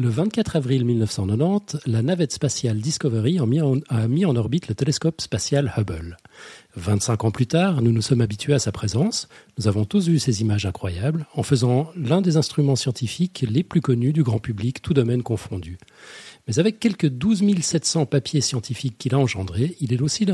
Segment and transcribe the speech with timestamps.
[0.00, 4.68] Le 24 avril 1990, la navette spatiale Discovery a mis, en, a mis en orbite
[4.68, 6.16] le télescope spatial Hubble.
[6.76, 9.28] 25 ans plus tard, nous nous sommes habitués à sa présence.
[9.58, 13.80] Nous avons tous vu ces images incroyables en faisant l'un des instruments scientifiques les plus
[13.80, 15.78] connus du grand public, tout domaine confondu.
[16.46, 20.24] Mais avec quelques 12 700 papiers scientifiques qu'il a engendrés, il est aussi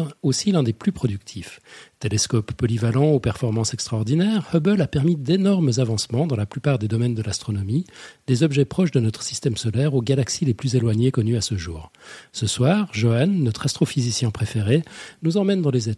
[0.53, 1.61] l'un, des plus productifs.
[1.99, 7.15] Télescope polyvalent aux performances extraordinaires, Hubble a permis d'énormes avancements dans la plupart des domaines
[7.15, 7.87] de l'astronomie,
[8.27, 11.57] des objets proches de notre système solaire aux galaxies les plus éloignées connues à ce
[11.57, 11.91] jour.
[12.33, 14.83] Ce soir, Johan, notre astrophysicien préféré,
[15.23, 15.89] nous emmène dans les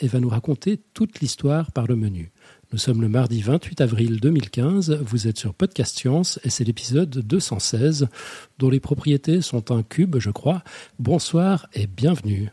[0.00, 2.30] et va nous raconter toute l'histoire par le menu.
[2.72, 7.10] Nous sommes le mardi 28 avril 2015, vous êtes sur Podcast Science et c'est l'épisode
[7.10, 8.08] 216
[8.58, 10.62] dont les propriétés sont un cube, je crois.
[10.98, 12.50] Bonsoir et bienvenue.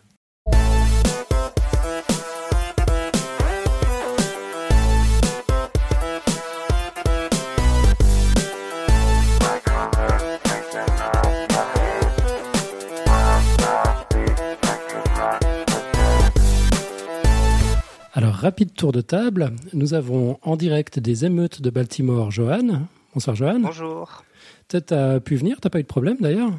[18.46, 19.54] Rapide tour de table.
[19.74, 22.84] Nous avons en direct des émeutes de Baltimore, Johan.
[23.16, 23.62] Bonsoir, Johan.
[23.62, 24.24] Bonjour.
[24.68, 26.52] Peut-être as pu venir, t'as pas eu de problème d'ailleurs?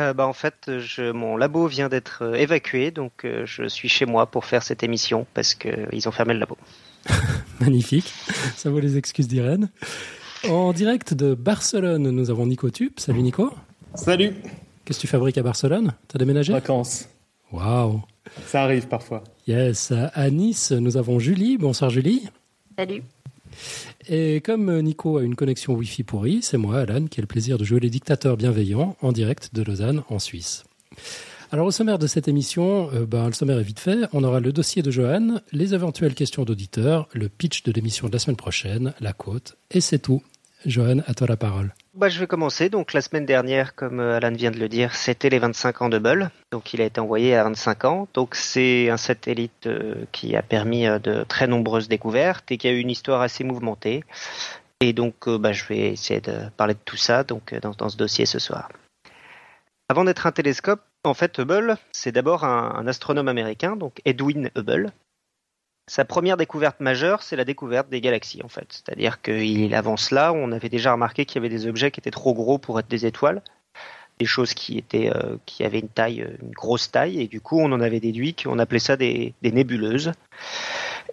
[0.00, 3.88] Euh, bah, en fait, je, mon labo vient d'être euh, évacué, donc euh, je suis
[3.88, 6.58] chez moi pour faire cette émission parce qu'ils ont fermé le labo.
[7.60, 8.12] Magnifique.
[8.56, 9.70] Ça vaut les excuses d'Irène.
[10.48, 12.98] En direct de Barcelone, nous avons Nico Tup.
[12.98, 13.54] Salut Nico.
[13.94, 14.34] Salut,
[14.84, 15.92] Qu'est-ce que tu fabriques à Barcelone?
[16.08, 16.52] T'as déménagé?
[16.52, 17.08] Vacances.
[17.52, 18.02] Waouh.
[18.44, 19.24] Ça arrive parfois.
[19.46, 19.92] Yes.
[20.14, 21.58] À Nice, nous avons Julie.
[21.58, 22.28] Bonsoir Julie.
[22.76, 23.02] Salut.
[24.08, 27.58] Et comme Nico a une connexion Wi-Fi pourrie, c'est moi, Alan, qui ai le plaisir
[27.58, 30.64] de jouer les dictateurs bienveillants en direct de Lausanne, en Suisse.
[31.52, 34.08] Alors au sommaire de cette émission, euh, ben, le sommaire est vite fait.
[34.12, 38.12] On aura le dossier de Johan, les éventuelles questions d'auditeurs, le pitch de l'émission de
[38.12, 40.22] la semaine prochaine, la côte, et c'est tout.
[40.64, 41.74] Johan, à toi la parole.
[41.94, 42.68] Bah, je vais commencer.
[42.68, 45.88] Donc la semaine dernière, comme euh, Alan vient de le dire, c'était les 25 ans
[45.88, 46.30] de Hubble.
[46.50, 48.08] Donc il a été envoyé à 25 ans.
[48.14, 52.68] Donc c'est un satellite euh, qui a permis euh, de très nombreuses découvertes et qui
[52.68, 54.04] a eu une histoire assez mouvementée.
[54.80, 57.96] Et donc bah, je vais essayer de parler de tout ça donc dans, dans ce
[57.96, 58.68] dossier ce soir.
[59.88, 64.50] Avant d'être un télescope, en fait Hubble, c'est d'abord un, un astronome américain, donc Edwin
[64.54, 64.92] Hubble.
[65.88, 68.66] Sa première découverte majeure, c'est la découverte des galaxies, en fait.
[68.70, 72.10] C'est-à-dire qu'il avance là, on avait déjà remarqué qu'il y avait des objets qui étaient
[72.10, 73.40] trop gros pour être des étoiles,
[74.18, 77.40] des choses qui étaient, euh, qui avaient une taille, euh, une grosse taille, et du
[77.40, 80.12] coup, on en avait déduit qu'on appelait ça des, nébuleuses.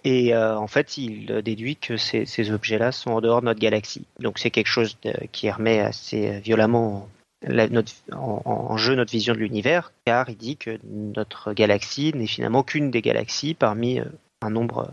[0.02, 4.06] Et euh, en fait, il déduit que ces, objets-là sont en dehors de notre galaxie.
[4.18, 4.98] Donc, c'est quelque chose
[5.30, 7.08] qui remet assez violemment
[7.46, 12.12] la- notre- en, en jeu notre vision de l'univers, car il dit que notre galaxie
[12.14, 14.04] n'est finalement qu'une des galaxies parmi euh,
[14.44, 14.90] un nombre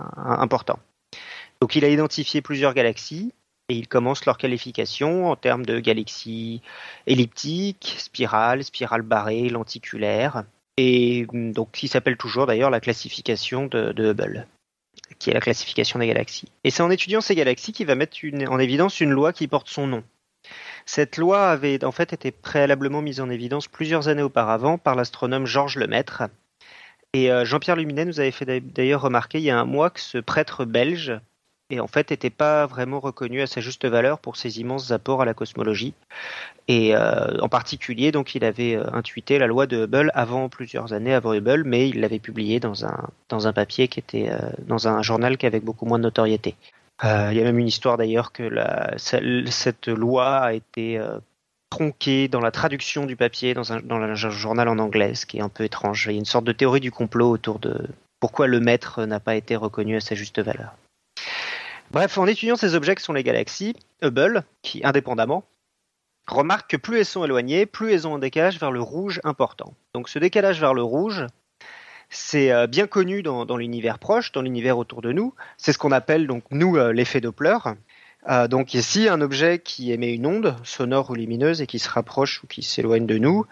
[0.00, 0.78] euh, important.
[1.60, 3.32] Donc il a identifié plusieurs galaxies
[3.68, 6.60] et il commence leur qualification en termes de galaxies
[7.06, 10.44] elliptiques, spirales, spirales barrées, lenticulaires,
[10.76, 14.46] et hum, donc qui s'appelle toujours d'ailleurs la classification de, Hubble,
[15.18, 16.48] qui est la classification des galaxies.
[16.64, 18.16] Et c'est en étudiant ces galaxies qu'il va mettre
[18.48, 20.04] en évidence une loi qui porte son nom.
[20.84, 25.46] Cette loi avait en fait été préalablement mise en évidence plusieurs années auparavant par l'astronome
[25.46, 26.24] Georges Lemaître,
[27.12, 29.90] et euh, Jean-Pierre Luminet nous avait fait d'a- d'ailleurs remarquer il y a un mois
[29.90, 31.18] que ce prêtre belge
[31.70, 35.22] et en fait n'était pas vraiment reconnu à sa juste valeur pour ses immenses apports
[35.22, 35.94] à la cosmologie.
[36.68, 40.92] Et euh, en particulier, donc, il avait euh, intuité la loi de Hubble avant plusieurs
[40.92, 44.30] années avant Hubble, mais il l'avait publié dans un dans un papier qui était
[44.66, 46.56] dans un journal qui avait beaucoup moins de notoriété.
[47.02, 48.48] Il y a même une histoire d'ailleurs que
[48.96, 51.00] cette loi a été
[51.72, 55.48] tronquée dans la traduction du papier dans un, journal en anglais, ce qui est un
[55.48, 56.04] peu étrange.
[56.06, 57.88] Il y a une sorte de théorie du complot autour de
[58.20, 60.74] pourquoi le maître n'a pas été reconnu à sa juste valeur.
[61.90, 65.44] Bref, en étudiant ces objets que sont les galaxies, Hubble, qui indépendamment,
[66.26, 69.72] remarque que plus elles sont éloignées, plus elles ont un décalage vers le rouge important.
[69.94, 71.24] Donc ce décalage vers le rouge,
[72.10, 75.34] c'est euh, bien connu dans, dans l'univers proche, dans l'univers autour de nous.
[75.56, 77.56] C'est ce qu'on appelle donc nous euh, l'effet Doppler.
[78.28, 81.88] Euh, donc ici, un objet qui émet une onde sonore ou lumineuse et qui se
[81.88, 83.46] rapproche ou qui s'éloigne de nous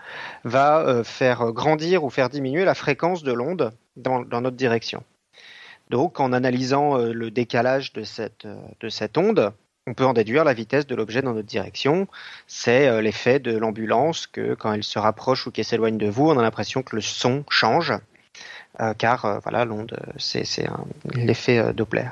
[0.44, 5.02] va euh, faire grandir ou faire diminuer la fréquence de l'onde dans, notre direction.
[5.88, 8.46] Donc en analysant euh, le décalage de cette,
[8.80, 9.52] de cette onde,
[9.88, 12.06] on peut en déduire la vitesse de l'objet dans notre direction.
[12.46, 16.38] C'est l'effet de l'ambulance que quand elle se rapproche ou qu'elle s'éloigne de vous, on
[16.38, 17.94] a l'impression que le son change,
[18.98, 20.44] car voilà l'onde, c'est
[21.14, 22.10] l'effet Doppler.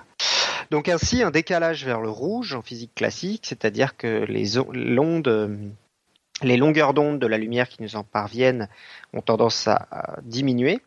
[0.70, 5.28] Donc ainsi, un décalage vers le rouge en physique classique, c'est-à-dire que les o- l'onde,
[5.28, 5.56] euh,
[6.42, 8.68] les longueurs d'onde de la lumière qui nous en parviennent
[9.12, 10.80] ont tendance à, à diminuer.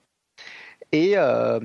[0.94, 1.60] Et euh,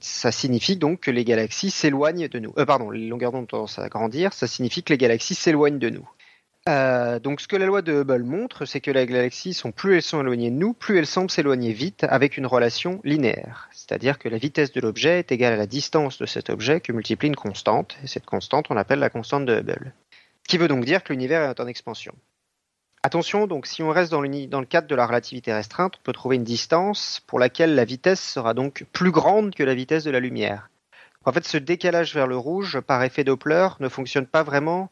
[0.00, 2.52] ça signifie donc que les galaxies s'éloignent de nous.
[2.58, 5.78] Euh, pardon, les longueurs d'onde ont tendance à grandir, ça signifie que les galaxies s'éloignent
[5.78, 6.08] de nous.
[6.68, 9.96] Euh, donc ce que la loi de Hubble montre, c'est que les galaxies sont plus
[9.96, 13.68] elles sont éloignées de nous, plus elles semblent s'éloigner vite avec une relation linéaire.
[13.72, 16.92] C'est-à-dire que la vitesse de l'objet est égale à la distance de cet objet que
[16.92, 19.92] multiplie une constante, et cette constante on l'appelle la constante de Hubble.
[20.44, 22.14] Ce qui veut donc dire que l'univers est en expansion.
[23.02, 26.12] Attention, donc si on reste dans, dans le cadre de la relativité restreinte, on peut
[26.12, 30.12] trouver une distance pour laquelle la vitesse sera donc plus grande que la vitesse de
[30.12, 30.70] la lumière.
[31.24, 34.90] En fait, ce décalage vers le rouge par effet Doppler ne fonctionne pas vraiment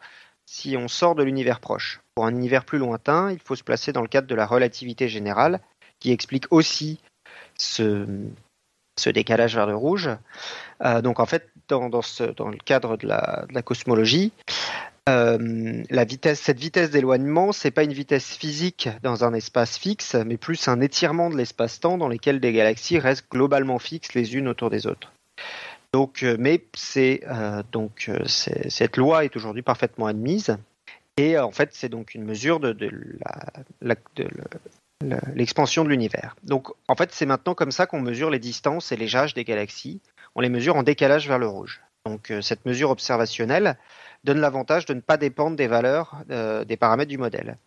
[0.50, 2.00] si on sort de l'univers proche.
[2.17, 5.08] Pour un univers plus lointain, il faut se placer dans le cadre de la relativité
[5.08, 5.61] générale,
[6.00, 6.99] qui explique aussi
[7.56, 8.05] ce,
[9.06, 10.11] décalage vers le rouge.
[10.85, 14.32] Euh, donc en fait, dans, le cadre de la, cosmologie,
[15.08, 15.85] euh,
[16.35, 20.81] cette vitesse d'éloignement, c'est pas une vitesse physique dans un espace fixe, mais plus un
[20.81, 25.12] étirement de l'espace-temps dans lequel des galaxies restent globalement fixes les unes autour des autres.
[25.93, 30.57] Donc, euh, mais c'est euh, donc euh, cette loi est aujourd'hui parfaitement admise
[31.17, 32.91] et en fait c'est donc une mesure de, de
[35.35, 36.37] l'expansion de l'univers.
[36.45, 39.45] Donc en fait c'est maintenant comme ça qu'on mesure les distances et les âges des
[39.45, 40.01] galaxies.
[40.37, 41.81] On les mesure en décalage vers le rouge.
[42.07, 43.77] Donc cette mesure observationnelle
[44.23, 47.59] donne l'avantage de ne pas dépendre des valeurs des paramètres du modèle.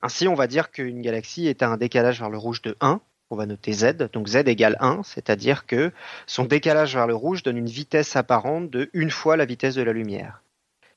[0.00, 3.00] Ainsi, on va dire qu'une galaxie est à un décalage vers le rouge de 1,
[3.30, 5.92] on va noter z, donc z égale 1, c'est-à-dire que
[6.26, 9.82] son décalage vers le rouge donne une vitesse apparente de une fois la vitesse de
[9.82, 10.42] la lumière.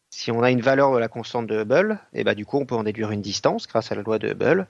[0.10, 2.57] Si on a une valeur de la constante de Hubble, et eh ben, du coup
[2.57, 4.68] on peut en déduire une distance grâce à la loi de Hubble.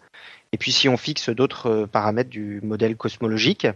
[0.51, 3.67] Et puis si on fixe d'autres euh, paramètres du modèle cosmologique,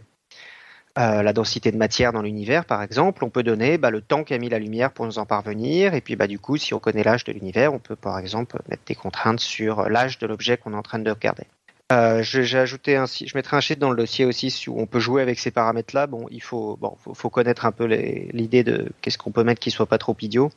[0.98, 4.24] euh, la densité de matière dans l'univers par exemple, on peut donner bah, le temps
[4.24, 5.94] qu'a mis la lumière pour nous en parvenir.
[5.94, 8.60] Et puis bah, du coup si on connaît l'âge de l'univers, on peut par exemple
[8.70, 11.46] mettre des contraintes sur l'âge de l'objet qu'on est en train de regarder.
[11.92, 15.00] Euh, j'ai ajouté un, je mettrai un sheet dans le dossier aussi où on peut
[15.00, 16.08] jouer avec ces paramètres-là.
[16.08, 19.70] Bon, il faut, bon, faut, connaître un peu l'idée de qu'est-ce qu'on peut mettre qui
[19.70, 20.52] soit pas trop idiot.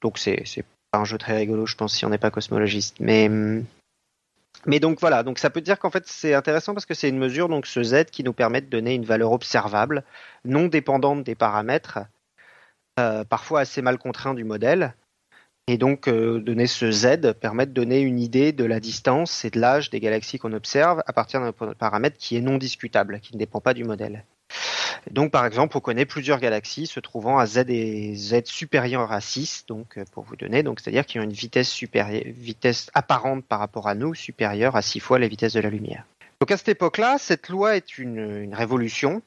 [0.00, 0.44] Donc c'est,
[0.90, 2.96] pas un jeu très rigolo, je pense, si on n'est pas cosmologiste.
[3.00, 3.28] Mais,
[4.80, 7.48] donc voilà, donc ça peut dire qu'en fait c'est intéressant parce que c'est une mesure,
[7.48, 10.04] donc ce z qui nous permet de donner une valeur observable,
[10.44, 11.98] non dépendante des paramètres,
[12.98, 14.94] euh, parfois assez mal contraints du modèle,
[15.68, 19.50] et donc, euh, donner ce Z permet de donner une idée de la distance et
[19.50, 23.34] de l'âge des galaxies qu'on observe à partir d'un paramètre qui est non discutable, qui
[23.34, 24.24] ne dépend pas du modèle.
[25.10, 29.20] Donc, par exemple, on connaît plusieurs galaxies se trouvant à Z et Z supérieur à
[29.20, 33.58] 6, donc, euh, pour vous donner, c'est-à-dire qu'ils ont une vitesse supérieure, vitesse apparente par
[33.58, 36.06] rapport à nous, supérieure à 6 fois la vitesse de la lumière.
[36.40, 39.20] Donc, à cette époque-là, cette loi est une, une révolution,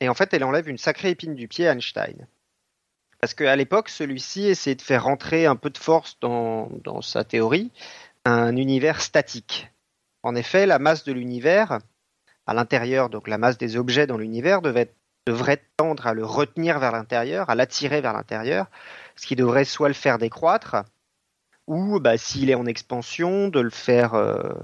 [0.00, 2.26] et en fait, elle enlève une sacrée épine du pied à Einstein.
[3.20, 7.72] Parce qu'à l'époque, celui-ci essayait de faire rentrer un peu de force dans, sa théorie,
[8.24, 9.70] un univers statique.
[10.22, 11.78] En effet, la masse de l'univers,
[12.46, 16.92] à l'intérieur, donc la masse des objets dans l'univers, devrait tendre à le retenir vers
[16.92, 18.66] l'intérieur, à l'attirer vers l'intérieur,
[19.16, 20.76] ce qui devrait soit le faire décroître,
[21.66, 24.54] ou bah, s'il est en expansion, de le faire, euh,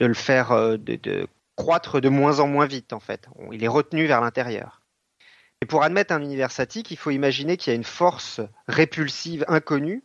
[0.00, 1.26] euh,
[1.56, 3.28] croître de moins en moins vite en fait.
[3.52, 4.82] Il est retenu vers l'intérieur.
[5.62, 9.44] Et pour admettre un univers statique, il faut imaginer qu'il y a une force répulsive
[9.48, 10.02] inconnue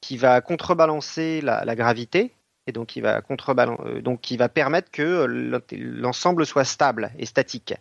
[0.00, 2.34] qui va contrebalancer la, gravité
[2.66, 5.24] et donc qui va euh, donc qui va permettre que
[5.72, 7.74] l'ensemble soit stable et statique.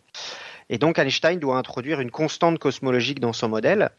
[0.70, 3.90] Et donc Einstein doit introduire une constante cosmologique dans son modèle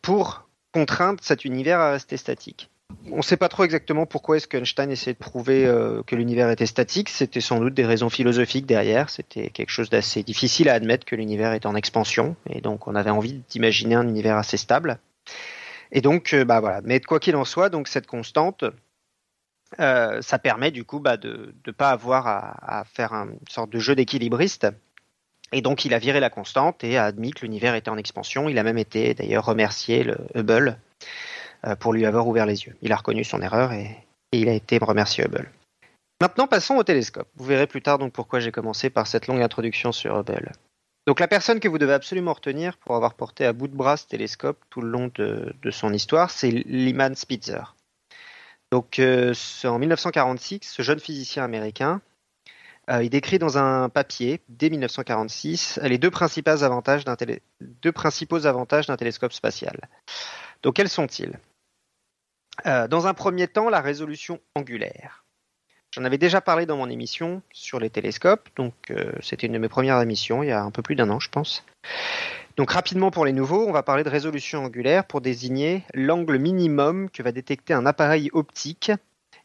[0.00, 2.71] pour contraindre cet univers à rester statique.
[3.10, 4.48] On ne sait pas trop exactement pourquoi est-ce
[4.90, 7.08] essayait de prouver euh, que l'univers était statique.
[7.08, 9.10] C'était sans doute des raisons philosophiques derrière.
[9.10, 12.36] C'était quelque chose d'assez difficile à admettre que l'univers est en expansion.
[12.48, 14.98] Et donc, on avait envie d'imaginer un univers assez stable.
[15.90, 16.80] Et donc, euh, bah voilà.
[16.84, 18.64] Mais quoi qu'il en soit, donc cette constante,
[19.80, 23.78] euh, ça permet du coup bah, de ne pas avoir à, faire une sorte de
[23.78, 24.66] jeu d'équilibriste.
[25.52, 28.48] Et donc, il a viré la constante et a admis que l'univers était en expansion.
[28.48, 30.78] Il a même été d'ailleurs remercié le Hubble
[31.78, 32.76] pour lui avoir ouvert les yeux.
[32.82, 33.96] Il a reconnu son erreur et,
[34.32, 35.50] il a été remercié Hubble.
[36.20, 37.28] Maintenant, passons au télescope.
[37.36, 40.52] Vous verrez plus tard donc pourquoi j'ai commencé par cette longue introduction sur Hubble.
[41.06, 43.96] Donc la personne que vous devez absolument retenir pour avoir porté à bout de bras
[43.96, 47.74] ce télescope tout le long de, son histoire, c'est Lyman Spitzer.
[48.70, 52.00] Donc euh, en 1946, ce jeune physicien américain,
[52.88, 57.16] euh, il décrit dans un papier dès 1946 les deux principaux avantages d'un
[58.96, 59.88] télescope spatial.
[60.62, 61.36] Donc quels sont-ils?
[62.66, 65.24] Euh, dans un premier temps, la résolution angulaire.
[65.94, 69.58] J'en avais déjà parlé dans mon émission sur les télescopes, donc euh, c'était une de
[69.58, 71.64] mes premières émissions il y a un peu plus d'un an, je pense.
[72.56, 77.10] Donc rapidement pour les nouveaux, on va parler de résolution angulaire pour désigner l'angle minimum
[77.10, 78.90] que va détecter un appareil optique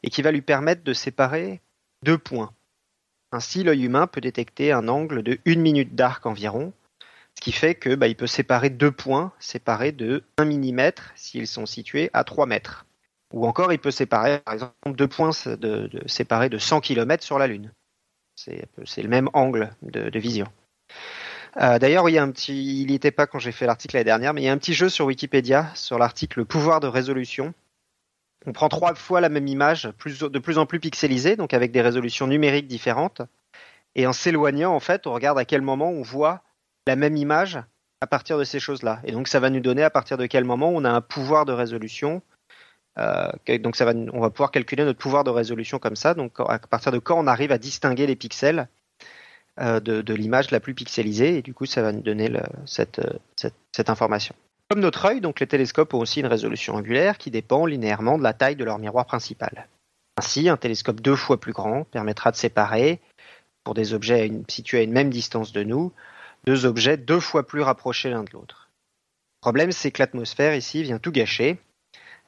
[0.04, 1.62] et qui va lui permettre de séparer
[2.04, 2.54] deux points.
[3.34, 6.72] Ainsi, l'œil humain peut détecter un angle de une minute d'arc environ,
[7.36, 11.48] ce qui fait que bah, il peut séparer deux points séparés de 1 mm s'ils
[11.48, 12.87] sont situés à 3 mètres.
[13.34, 15.32] Ou encore, il peut séparer, par exemple, deux points
[16.06, 17.72] séparés de 100 km sur la Lune.
[18.36, 20.48] C'est le même angle de, vision.
[21.60, 22.16] Euh, d'ailleurs, il
[22.50, 24.58] il n'y était pas quand j'ai fait l'article l'année dernière, mais il y a un
[24.58, 27.54] petit jeu sur Wikipédia sur l'article pouvoir de résolution.
[28.46, 31.82] On prend trois fois la même image, de plus en plus pixelisée, donc avec des
[31.82, 33.22] résolutions numériques différentes.
[33.96, 36.44] Et en s'éloignant, en fait, on regarde à quel moment on voit
[36.86, 37.60] la même image
[38.00, 39.02] à partir de ces choses-là.
[39.04, 41.46] Et donc, ça va nous donner à partir de quel moment on a un pouvoir
[41.46, 42.22] de résolution
[43.60, 46.14] donc ça va, on va pouvoir calculer notre pouvoir de résolution comme ça.
[46.14, 48.68] Donc à partir de quand on arrive à distinguer les pixels
[49.60, 52.32] euh, de, l'image la plus pixelisée, et du coup ça va nous donner
[52.66, 53.02] cette,
[53.36, 54.36] cette, information.
[54.70, 58.24] Comme notre œil, donc les télescopes ont aussi une résolution angulaire qui dépend linéairement de
[58.24, 59.68] la taille de leur miroir principal.
[60.18, 63.00] Ainsi, un télescope deux fois plus grand permettra de séparer,
[63.64, 65.92] pour des objets situés à une même distance de nous,
[66.46, 68.70] deux objets deux fois plus rapprochés l'un de l'autre.
[69.38, 71.58] Le problème, c'est que l'atmosphère ici vient tout gâcher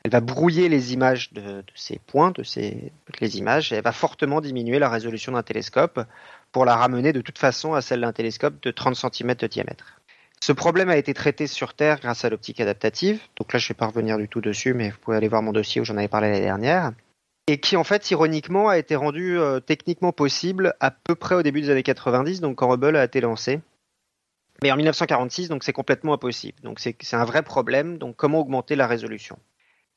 [0.03, 3.91] elle va brouiller les images de, ces points, de ces, les images, et elle va
[3.91, 5.99] fortement diminuer la résolution d'un télescope
[6.51, 9.99] pour la ramener de toute façon à celle d'un télescope de 30 cm de diamètre.
[10.41, 13.21] Ce problème a été traité sur Terre grâce à l'optique adaptative.
[13.37, 15.41] Donc là, je ne vais pas revenir du tout dessus, mais vous pouvez aller voir
[15.41, 16.93] mon dossier où j'en avais parlé l'année dernière.
[17.47, 21.43] Et qui, en fait, ironiquement, a été rendu euh, techniquement possible à peu près au
[21.43, 23.59] début des années 90, donc quand Hubble a été lancé.
[24.63, 26.59] Mais en 1946, donc c'est complètement impossible.
[26.61, 27.97] Donc c'est un vrai problème.
[27.97, 29.37] Donc comment augmenter la résolution?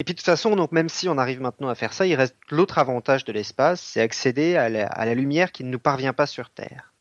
[0.02, 2.35] Et puis de toute façon, même si on arrive maintenant à faire ça, il reste
[2.50, 6.50] l'autre avantage de l'espace, c'est accéder à la, lumière qui ne nous parvient pas sur
[6.50, 6.92] Terre.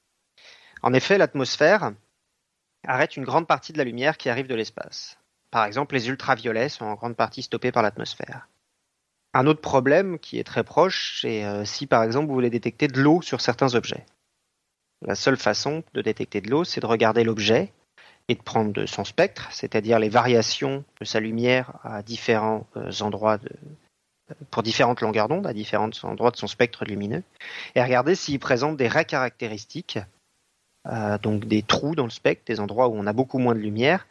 [0.84, 1.94] En effet, l'atmosphère
[2.86, 5.18] arrête une grande partie de la lumière qui arrive de l'espace.
[5.50, 8.48] Par exemple, les ultraviolets sont en grande partie stoppés par l'atmosphère.
[9.34, 12.88] Un autre problème qui est très proche, c'est euh, si par exemple vous voulez détecter
[12.88, 14.06] de l'eau sur certains objets.
[15.02, 17.74] La seule façon de détecter de l'eau, c'est de regarder l'objet
[18.28, 23.38] et de prendre son spectre, c'est-à-dire les variations de sa lumière à différents euh, endroits
[23.38, 23.50] de,
[24.50, 27.24] pour différentes longueurs d'onde, à différents endroits de son spectre lumineux,
[27.76, 30.00] et regarder s'il présente des raies caractéristiques,
[30.88, 33.60] euh, donc des trous dans le spectre, des endroits où on a beaucoup moins de
[33.60, 34.08] lumière,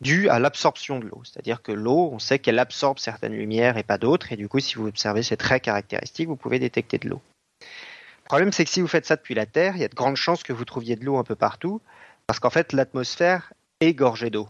[0.00, 1.22] dû à l'absorption de l'eau.
[1.24, 4.60] C'est-à-dire que l'eau, on sait qu'elle absorbe certaines lumières et pas d'autres, et du coup,
[4.60, 7.22] si vous observez cette raie caractéristique, vous pouvez détecter de l'eau.
[7.60, 9.94] Le problème, c'est que si vous faites ça depuis la Terre, il y a de
[9.94, 11.82] grandes chances que vous trouviez de l'eau un peu partout,
[12.26, 14.48] parce qu'en fait, l'atmosphère est gorgée d'eau.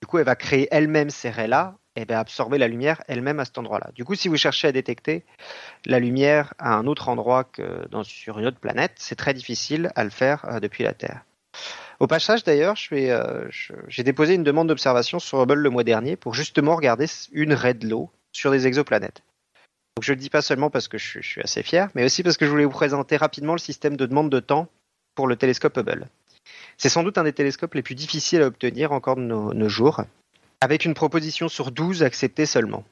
[0.00, 3.44] Du coup, elle va créer elle-même ces raies-là et va absorber la lumière elle-même à
[3.44, 3.90] cet endroit-là.
[3.94, 5.24] Du coup, si vous cherchez à détecter
[5.84, 10.04] la lumière à un autre endroit que sur une autre planète, c'est très difficile à
[10.04, 11.24] le faire euh, depuis la Terre.
[11.98, 13.48] Au passage, d'ailleurs, euh,
[13.88, 17.74] j'ai déposé une demande d'observation sur Hubble le mois dernier pour justement regarder une raie
[17.74, 19.22] de l'eau sur des exoplanètes.
[19.96, 22.22] Donc, je ne le dis pas seulement parce que je suis assez fier, mais aussi
[22.22, 24.68] parce que je voulais vous présenter rapidement le système de demande de temps
[25.16, 26.06] pour le télescope Hubble.
[26.76, 30.02] C'est sans doute un des télescopes les plus difficiles à obtenir encore de nos, jours,
[30.60, 32.84] avec une proposition sur 12 acceptée seulement.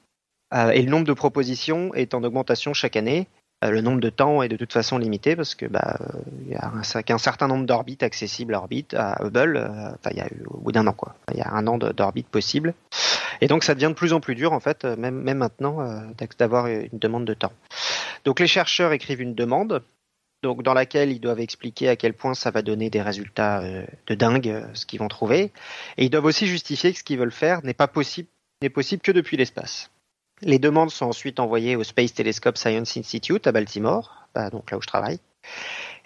[0.54, 3.26] Euh, et le nombre de propositions est en augmentation chaque année.
[3.64, 5.98] Euh, le nombre de temps est de toute façon limité parce que bah
[6.44, 9.56] il y a un, certain nombre d'orbites accessibles à orbite Hubble.
[9.56, 11.14] Euh, enfin, il y a au bout d'un an quoi.
[11.32, 12.74] Il y a un an d'orbite possible.
[13.40, 15.78] Et donc ça devient de plus en plus dur en fait, même maintenant,
[16.38, 17.52] d'avoir une demande de temps.
[18.24, 19.82] Donc les chercheurs écrivent une demande
[20.42, 23.84] donc dans laquelle ils doivent expliquer à quel point ça va donner des résultats euh,
[24.06, 25.52] de dingue, euh, ce qu'ils vont trouver.
[25.96, 28.28] Et ils doivent aussi justifier que ce qu'ils veulent faire n'est pas possible,
[28.62, 29.90] n'est possible que depuis l'espace.
[30.42, 34.76] Les demandes sont ensuite envoyées au Space Telescope Science Institute à Baltimore, bah, donc là
[34.76, 35.18] où je travaille.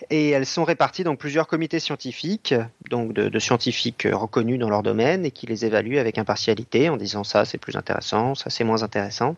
[0.08, 2.54] Et elles sont réparties dans plusieurs comités scientifiques,
[2.88, 6.96] donc de, de, scientifiques reconnus dans leur domaine et qui les évaluent avec impartialité en
[6.96, 9.36] disant ça c'est plus intéressant, ça c'est moins intéressant.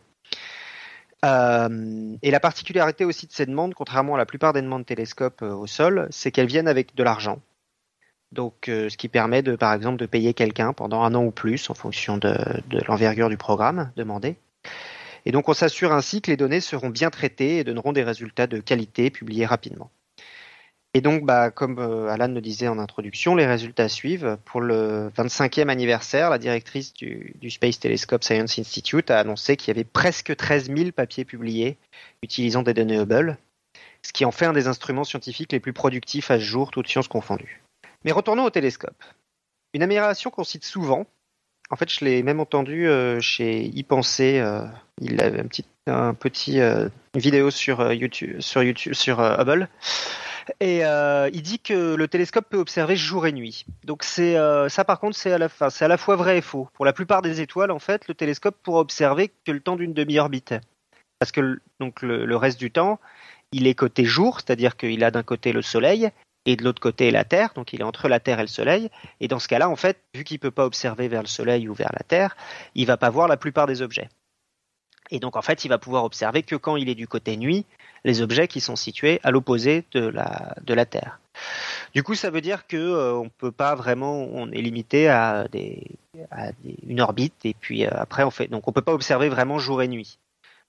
[1.25, 5.43] Euh, et la particularité aussi de ces demandes, contrairement à la plupart des demandes télescopes
[5.43, 7.41] euh, au sol, c'est qu'elles viennent avec de l'argent.
[8.33, 11.31] Donc, euh, ce qui permet de, par exemple, de payer quelqu'un pendant un an ou
[11.31, 12.35] plus en fonction de,
[12.69, 14.37] de l'envergure du programme demandé.
[15.25, 18.49] Et donc, on s'assure ainsi que les données seront bien traitées et donneront des résultats
[18.49, 19.91] de qualité publiés rapidement.
[20.94, 24.37] Et donc, bah, comme euh, Alan le disait en introduction, les résultats suivent.
[24.44, 29.70] Pour le 25e anniversaire, la directrice du, Space Telescope Science Institute a annoncé qu'il y
[29.70, 31.78] avait presque 13 000 papiers publiés
[32.22, 33.38] utilisant des données Hubble,
[34.02, 36.88] ce qui en fait un des instruments scientifiques les plus productifs à ce jour, toutes
[36.88, 37.62] sciences confondues.
[38.04, 39.02] Mais retournons au télescope.
[39.72, 41.06] Une amélioration qu'on cite souvent,
[41.70, 44.40] en fait, je l'ai même entendu euh, chez y penser.
[44.40, 44.66] Euh,
[45.00, 46.61] il avait un petit, un petit
[47.14, 49.70] vidéo sur YouTube, sur YouTube, sur Hubble
[50.61, 53.66] et euh, il dit que le télescope peut observer jour et nuit.
[53.84, 56.42] Donc c'est euh, ça par contre c'est à la c'est à la fois vrai et
[56.42, 56.68] faux.
[56.75, 59.94] Pour la plupart des étoiles en fait, le télescope pourra observer que le temps d'une
[59.94, 60.54] demi-orbite.
[61.18, 62.99] Parce que donc le, reste du temps,
[63.52, 66.11] il est côté jour, c'est-à-dire qu'il a d'un côté le soleil
[66.46, 68.90] et de l'autre côté la Terre, donc il est entre la Terre et le Soleil.
[69.20, 71.75] Et dans ce cas-là, en fait, vu qu'il peut pas observer vers le Soleil ou
[71.75, 72.37] vers la Terre,
[72.75, 74.08] il va pas voir la plupart des objets.
[75.11, 77.66] Et donc en fait, il va pouvoir observer que quand il est du côté nuit,
[78.04, 81.21] les objets qui sont situés à l'opposé de la, Terre.
[81.94, 85.47] Du coup, ça veut dire que euh, on peut pas vraiment, on est limité à,
[85.49, 85.87] des,
[86.30, 86.50] à
[86.87, 89.82] une orbite et puis euh, après on fait, donc on peut pas observer vraiment jour
[89.82, 90.18] et nuit.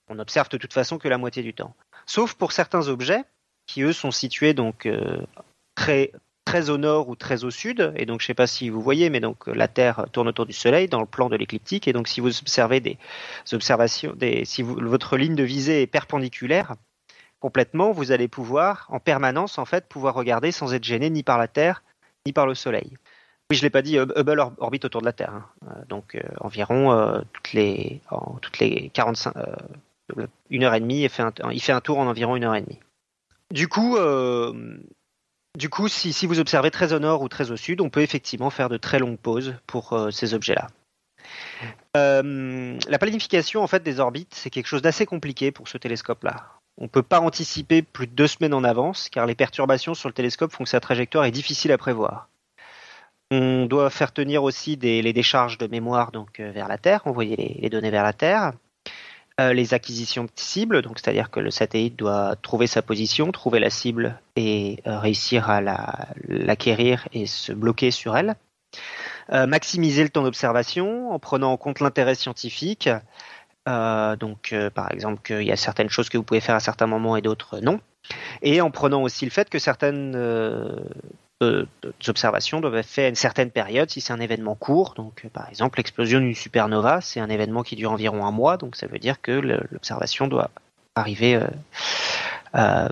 [0.08, 1.74] On observe de toute façon que la moitié du temps,
[2.06, 3.24] sauf pour certains objets
[3.66, 5.22] qui eux sont situés donc euh,
[5.74, 6.12] très
[6.44, 7.92] très au nord ou très au sud.
[7.96, 10.52] Et donc, je sais pas si vous voyez, mais donc la Terre tourne autour du
[10.52, 11.88] Soleil dans le plan de l'écliptique.
[11.88, 12.98] Et donc, si vous observez des
[13.52, 16.74] observations, des, si vous, votre ligne de visée est perpendiculaire,
[17.44, 21.36] complètement, vous allez pouvoir, en permanence, en fait, pouvoir regarder sans être gêné ni par
[21.36, 21.82] la Terre,
[22.24, 22.96] ni par le Soleil.
[23.50, 25.34] Oui, je l'ai pas dit, Hubble orbite autour de la Terre.
[25.34, 25.46] Hein.
[25.66, 29.34] Euh, donc, euh, environ euh, toutes, les, en, toutes les 45,
[30.48, 32.80] une heure et demie, il fait, un, tour en environ une heure et demie.
[33.50, 33.98] Du coup,
[35.88, 38.78] si, vous observez très au nord ou très au sud, on peut effectivement faire de
[38.78, 40.68] très longues pauses pour ces objets-là.
[41.94, 46.46] la planification en fait des orbites, c'est quelque chose d'assez compliqué pour ce télescope-là.
[46.78, 50.08] On ne peut pas anticiper plus de deux semaines en avance, car les perturbations sur
[50.08, 52.28] le télescope font que sa trajectoire est difficile à prévoir.
[53.30, 57.58] On doit faire tenir aussi les décharges de mémoire donc euh, vers la Terre, envoyer
[57.60, 58.52] les, données vers la Terre.
[59.40, 63.58] Euh, les acquisitions de cibles, donc c'est-à-dire que le satellite doit trouver sa position, trouver
[63.58, 65.60] la cible et euh, réussir à
[66.28, 68.36] l'acquérir et se bloquer sur elle.
[69.30, 72.88] maximiser le temps d'observation en prenant en compte l'intérêt scientifique,
[73.68, 76.60] euh, donc, euh, par exemple, qu'il y a certaines choses que vous pouvez faire à
[76.60, 77.80] certains moments et d'autres non.
[78.42, 80.76] Et en prenant aussi le fait que certaines euh,
[82.06, 84.94] observations doivent être faites à une certaine période si c'est un événement court.
[84.94, 88.58] Donc, par exemple, l'explosion d'une supernova, c'est un événement qui dure environ un mois.
[88.58, 89.32] Donc, ça veut dire que
[89.70, 90.50] l'observation doit
[90.94, 91.40] arriver.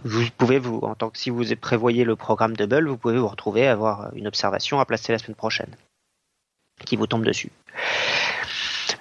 [0.05, 3.29] vous pouvez vous, en tant que si vous prévoyez le programme de vous pouvez vous
[3.29, 5.77] retrouver à avoir une observation à placer la semaine prochaine
[6.87, 7.51] qui vous tombe dessus.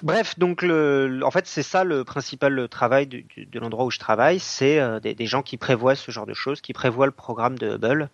[0.04, 4.80] Bref, donc en fait, c'est ça le principal travail de, l'endroit où je travaille, c'est
[4.80, 8.10] euh, des, gens qui prévoient ce genre de choses, qui prévoient le programme de Hubble.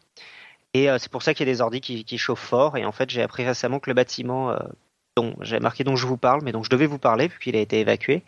[0.73, 2.77] Et euh, c'est pour ça qu'il y a des ordi qui, chauffent fort.
[2.77, 4.57] Et en fait, j'ai appris récemment que le bâtiment euh,
[5.15, 7.55] dont j'ai marqué dont je vous parle, mais dont je devais vous parler vu qu'il
[7.55, 8.23] a été évacué,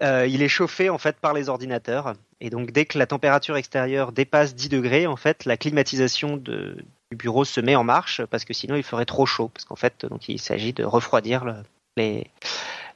[0.00, 2.14] il est chauffé en fait par les ordinateurs.
[2.40, 6.84] Et donc dès que la température extérieure dépasse 10 degrés, en fait, la climatisation du
[7.12, 9.48] bureau se met en marche parce que sinon il ferait trop chaud.
[9.54, 11.54] Parce qu'en fait, donc il s'agit de refroidir le,
[11.96, 12.26] les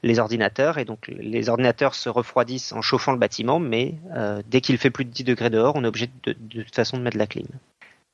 [0.03, 4.61] les ordinateurs et donc les ordinateurs se refroidissent en chauffant le bâtiment, mais euh, dès
[4.61, 7.19] qu'il fait plus de 10 degrés dehors, on est obligé de, toute façon de mettre
[7.19, 7.47] la clim.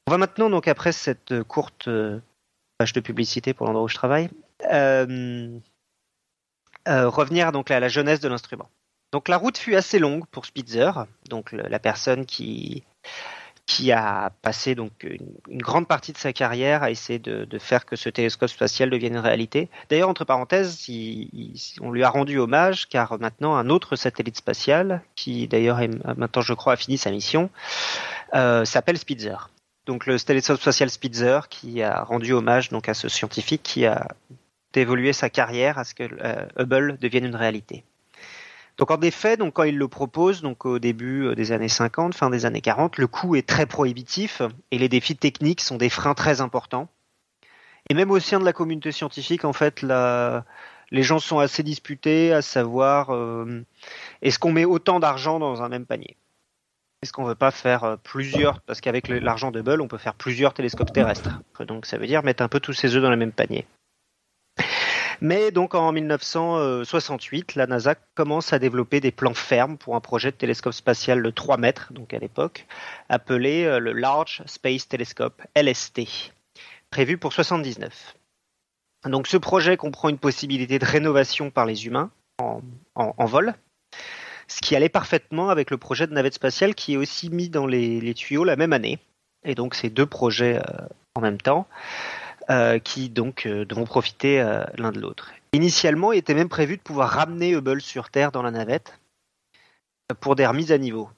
[0.07, 2.21] On va maintenant donc après cette courte euh,
[2.79, 4.29] page de publicité pour l'endroit où je travaille,
[4.71, 5.59] euh,
[6.89, 8.69] euh, revenir donc à la jeunesse de l'instrument.
[9.13, 10.91] Donc la route fut assez longue pour Spitzer,
[11.29, 12.85] donc la personne qui
[13.67, 17.85] qui a passé donc une, grande partie de sa carrière à essayer de, de, faire
[17.85, 19.69] que ce télescope spatial devienne une réalité.
[19.91, 20.87] D'ailleurs, entre parenthèses,
[21.81, 25.81] on lui a rendu hommage car maintenant un autre satellite spatial, qui d'ailleurs
[26.17, 27.51] maintenant je crois a fini sa mission,
[28.35, 29.51] euh, s'appelle Spitzer.
[29.87, 34.09] Donc le télescope spatial Spitzer qui a rendu hommage donc à ce scientifique qui a
[34.75, 37.85] évolué sa carrière à ce que euh, Hubble devienne une réalité.
[38.79, 42.15] Donc en effet, donc quand il le propose, donc au début euh, des années 50,
[42.15, 45.89] fin des années 40, le coût est très prohibitif et les défis techniques sont des
[45.89, 46.89] freins très importants.
[47.89, 50.45] Et même au sein de la communauté scientifique, en fait, la,
[50.91, 53.65] les gens sont assez disputés à savoir euh,
[54.23, 56.17] est-ce qu'on met autant d'argent dans un même panier?
[57.03, 60.15] Est-ce qu'on veut pas faire euh, plusieurs Parce qu'avec l'argent de Hubble, on peut faire
[60.15, 61.41] plusieurs télescopes terrestres.
[61.67, 63.67] Donc ça veut dire mettre un peu tous ses œufs dans le même panier.
[65.21, 70.31] Mais donc en 1968, la NASA commence à développer des plans fermes pour un projet
[70.31, 72.67] de télescope spatial de 3 mètres, donc à l'époque,
[73.09, 76.33] appelé euh, le Large Space Telescope, LST,
[76.91, 78.15] prévu pour 79.
[79.05, 83.55] Donc ce projet comprend une possibilité de rénovation par les humains en, vol,
[84.49, 87.67] ce qui allait parfaitement avec le projet de navette spatiale qui est aussi mis dans
[87.67, 88.99] les, tuyaux la même année.
[89.45, 91.67] Et donc ces deux projets euh, en même temps
[92.85, 95.33] qui donc euh, devront profiter euh, l'un de l'autre.
[95.53, 98.99] Initialement, il était même prévu de pouvoir ramener Hubble sur Terre dans la navette
[100.21, 101.09] pour des remises à niveau.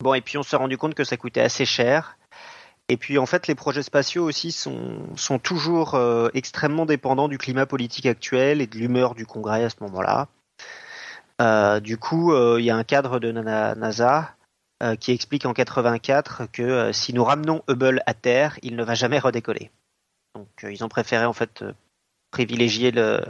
[0.00, 2.16] Bon, et puis on s'est rendu compte que ça coûtait assez cher.
[2.88, 7.38] Et puis en fait, les projets spatiaux aussi sont, sont toujours euh, extrêmement dépendants du
[7.38, 10.28] climat politique actuel et de l'humeur du Congrès à ce moment-là.
[11.40, 14.34] Euh, du coup, euh, il y a un cadre de NASA
[14.98, 19.18] qui explique en 84 que si nous ramenons Hubble à Terre, il ne va jamais
[19.18, 19.70] redécoller.
[20.34, 21.72] Donc euh, ils ont préféré en fait euh,
[22.30, 23.22] privilégier le,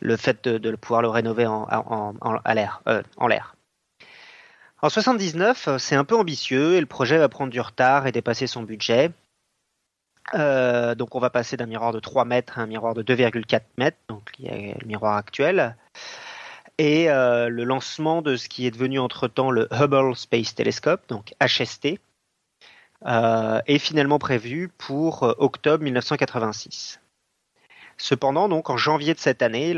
[0.00, 3.56] le fait de, de, pouvoir le rénover en, en, en, à l'air, euh, en l'air.
[4.82, 8.46] En 79, c'est un peu ambitieux et le projet va prendre du retard et dépasser
[8.46, 9.10] son budget.
[10.34, 13.60] Euh, donc on va passer d'un miroir de 3 mètres à un miroir de 2,4
[13.78, 15.76] mètres, donc il y a le miroir actuel.
[16.78, 21.32] et euh, le lancement de ce qui est devenu entre-temps le Hubble Space Telescope, donc
[21.40, 21.96] HST, euh,
[23.06, 27.00] est finalement prévu pour euh, octobre 1986.
[27.98, 29.74] Cependant, donc en janvier de cette année,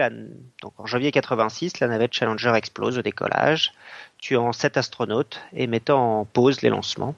[0.61, 3.75] donc en janvier 86, la navette Challenger explose au décollage,
[4.19, 7.15] tuant sept astronautes et mettant en pause les lancements.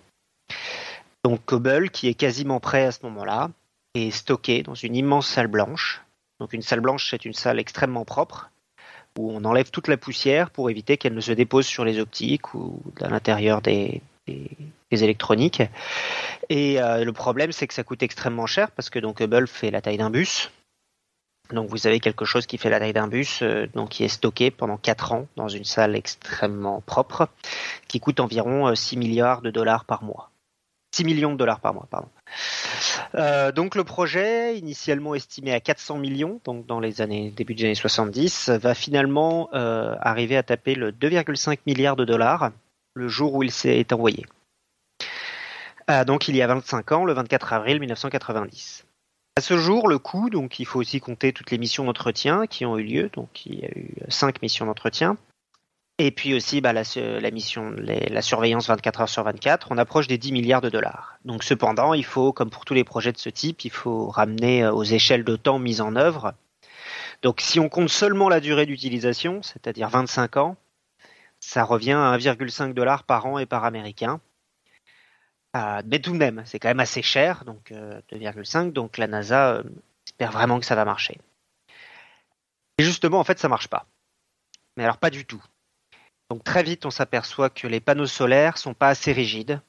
[1.25, 3.51] Donc Hubble, qui est quasiment prêt à ce moment-là,
[3.95, 6.03] est stocké dans une immense salle blanche.
[6.39, 8.51] Donc une salle blanche, c'est une salle extrêmement propre
[9.19, 12.55] où on enlève toute la poussière pour éviter qu'elle ne se dépose sur les optiques
[12.55, 14.01] ou à l'intérieur des,
[14.91, 15.63] électroniques.
[16.49, 19.71] Et euh, le problème, c'est que ça coûte extrêmement cher parce que donc Hubble fait
[19.71, 20.51] la taille d'un bus.
[21.53, 24.09] Donc vous avez quelque chose qui fait la taille d'un bus, euh, donc qui est
[24.09, 27.29] stocké pendant 4 ans dans une salle extrêmement propre,
[27.89, 30.31] qui coûte environ 6 euh, milliards de dollars par mois.
[30.93, 32.09] 6 millions de dollars par mois, pardon.
[33.55, 37.75] Donc le projet, initialement estimé à 400 millions, donc dans les années début des années
[37.77, 42.51] 70, va finalement arriver à taper le 2,5 milliards de dollars
[43.01, 44.27] le jour où il s'est envoyé.
[45.91, 48.85] Euh, donc il y a 25 ans, le 24 avril 1990.
[49.37, 52.67] À ce jour, le coût, donc il faut aussi compter toutes les missions d'entretien qui
[52.67, 55.17] ont eu lieu, donc il y a eu 5 missions d'entretien,
[55.99, 60.19] et puis aussi bah, la, mission, la surveillance 24 heures sur 24, on approche des
[60.19, 61.19] 10 milliards de dollars.
[61.25, 64.65] Donc cependant, il faut, comme pour tous les projets de ce type, il faut ramener
[64.65, 66.35] euh, aux échelles de temps mises en œuvre.
[67.23, 70.57] Donc si on compte seulement la durée d'utilisation, c'est-à-dire 25 ans,
[71.41, 74.21] ça revient à 1,5 dollars par an et par américain.
[75.57, 78.69] Euh, mais tout de même, c'est quand même assez cher, donc 2,5.
[78.69, 79.63] Euh, donc la NASA
[80.07, 81.19] espère vraiment que ça va marcher.
[82.79, 83.87] Et justement, en fait, ça marche pas.
[84.77, 85.43] Mais alors pas du tout.
[86.31, 89.61] Donc très vite, on s'aperçoit que les panneaux solaires sont pas assez rigides.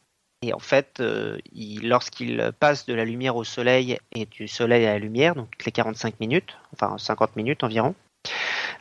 [0.43, 1.37] Et en fait, euh,
[1.83, 5.65] lorsqu'ils passent de la lumière au soleil et du soleil à la lumière, donc toutes
[5.65, 7.93] les 45 minutes, enfin 50 minutes environ,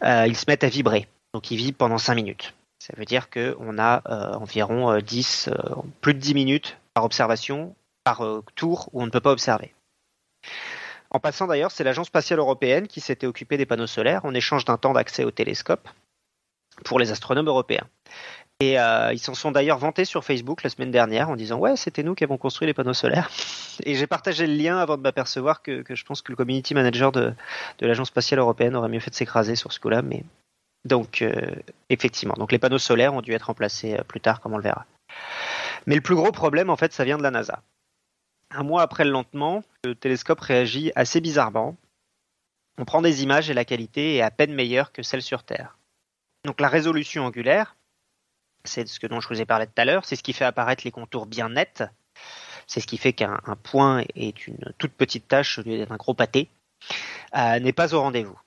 [0.03, 1.07] euh, ils se mettent à vibrer.
[1.35, 2.55] Donc ils vibrent pendant 5 minutes.
[2.81, 5.51] Ça veut dire qu'on a euh, environ 10,
[6.01, 8.23] plus de 10 minutes par observation, par
[8.57, 9.75] tour où on ne peut pas observer.
[11.11, 14.65] En passant d'ailleurs, c'est l'Agence spatiale européenne qui s'était occupée des panneaux solaires en échange
[14.65, 15.89] d'un temps d'accès au télescope
[16.85, 17.87] pour les astronomes européens.
[18.61, 21.77] Et euh, ils s'en sont d'ailleurs vantés sur Facebook la semaine dernière en disant ouais
[21.77, 23.31] c'était nous qui avons construit les panneaux solaires.
[23.85, 27.13] Et j'ai partagé le lien avant de m'apercevoir que, je pense que le community manager
[27.13, 27.33] de,
[27.81, 30.03] l'agence spatiale européenne aurait mieux fait de s'écraser sur ce coup-là.
[30.03, 30.25] Mais
[30.85, 31.55] donc euh,
[31.89, 34.63] effectivement, donc les panneaux solaires ont dû être remplacés euh, plus tard comme on le
[34.63, 34.87] verra.
[35.87, 37.63] Mais le plus gros problème en fait ça vient de la NASA.
[38.51, 41.77] Un mois après le lancement, le télescope réagit assez bizarrement.
[42.79, 45.79] On prend des images et la qualité est à peine meilleure que celle sur Terre.
[46.45, 47.77] Donc la résolution angulaire,
[48.65, 50.83] c'est ce dont je vous ai parlé tout à l'heure, c'est ce qui fait apparaître
[50.85, 51.85] les contours bien nets.
[52.67, 55.97] C'est ce qui fait qu'un point est une toute petite tache au lieu d'être un
[55.97, 56.49] gros pâté,
[57.37, 58.39] euh, n'est pas au rendez-vous.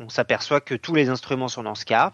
[0.00, 2.12] On s'aperçoit que tous les instruments sont dans ce cas.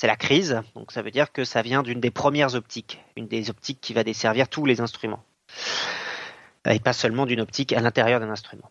[0.00, 3.28] C'est la crise, donc ça veut dire que ça vient d'une des premières optiques, une
[3.28, 5.24] des optiques qui va desservir tous les instruments,
[6.68, 8.70] et pas seulement d'une optique à l'intérieur d'un instrument.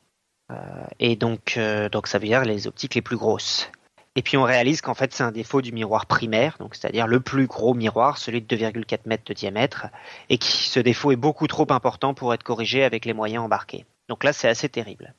[0.51, 3.71] Euh, et donc, euh, donc ça veut dire les optiques les plus grosses.
[4.15, 7.19] Et puis on réalise qu'en fait c'est un défaut du miroir primaire, donc c'est-à-dire le
[7.19, 9.87] plus gros miroir, celui de 2,4 mètres de diamètre,
[10.29, 13.85] et qui ce défaut est beaucoup trop important pour être corrigé avec les moyens embarqués.
[14.09, 15.15] Donc là c'est assez terrible.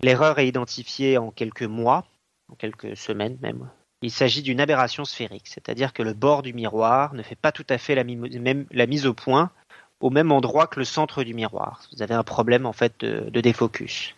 [0.00, 2.06] L'erreur est identifiée en quelques mois,
[2.50, 3.68] en quelques semaines même.
[4.00, 7.66] Il s'agit d'une aberration sphérique, c'est-à-dire que le bord du miroir ne fait pas tout
[7.68, 8.04] à fait la,
[8.86, 9.50] mise au point
[10.00, 11.82] au même endroit que le centre du miroir.
[11.92, 14.14] Vous avez un problème en fait de, de défocus.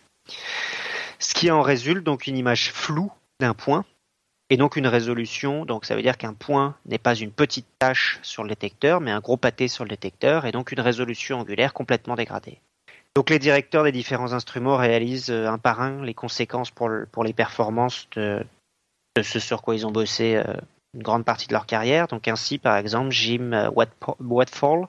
[1.17, 3.83] Ce qui en résulte donc une image floue d'un point
[4.51, 5.65] et donc une résolution.
[5.65, 9.09] Donc ça veut dire qu'un point n'est pas une petite tache sur le détecteur, mais
[9.09, 12.59] un gros pâté sur le détecteur et donc une résolution angulaire complètement dégradée.
[13.15, 17.23] Donc les directeurs des différents instruments réalisent euh, un par un les conséquences pour, pour
[17.23, 18.43] les performances de,
[19.21, 20.53] ce sur quoi ils ont bossé euh,
[20.93, 22.07] une grande partie de leur carrière.
[22.07, 23.69] Donc ainsi, par exemple, Jim euh,
[24.19, 24.87] Watfall,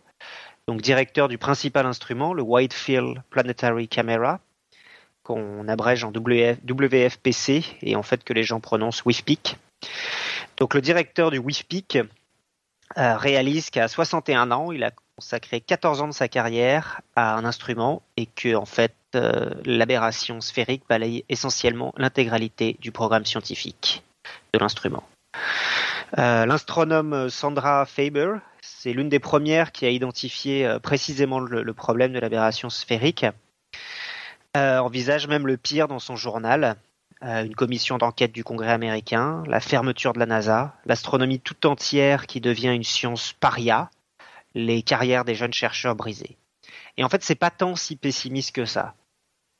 [0.68, 4.38] donc directeur du principal instrument, le Wide Field Planetary Camera,
[5.24, 9.56] qu'on abrège en WFPC et en fait que les gens prononcent WIFPIC.
[10.58, 11.98] Donc le directeur du WIFPIC
[12.96, 18.02] réalise qu'à 61 ans, il a consacré 14 ans de sa carrière à un instrument
[18.16, 24.02] et que en fait euh, l'aberration sphérique balaye essentiellement l'intégralité du programme scientifique
[24.52, 25.04] de l'instrument.
[26.18, 32.18] Euh, l'astronome Sandra Faber, c'est l'une des premières qui a identifié précisément le problème de
[32.18, 33.26] l'aberration sphérique
[34.54, 36.76] euh, envisage même le pire dans son journal.
[37.24, 42.26] Euh, une commission d'enquête du Congrès américain, la fermeture de la NASA, l'astronomie tout entière
[42.26, 43.90] qui devient une science paria,
[44.54, 46.36] les carrières des jeunes chercheurs brisées.
[46.96, 48.94] Et en fait, c'est pas tant si pessimiste que ça.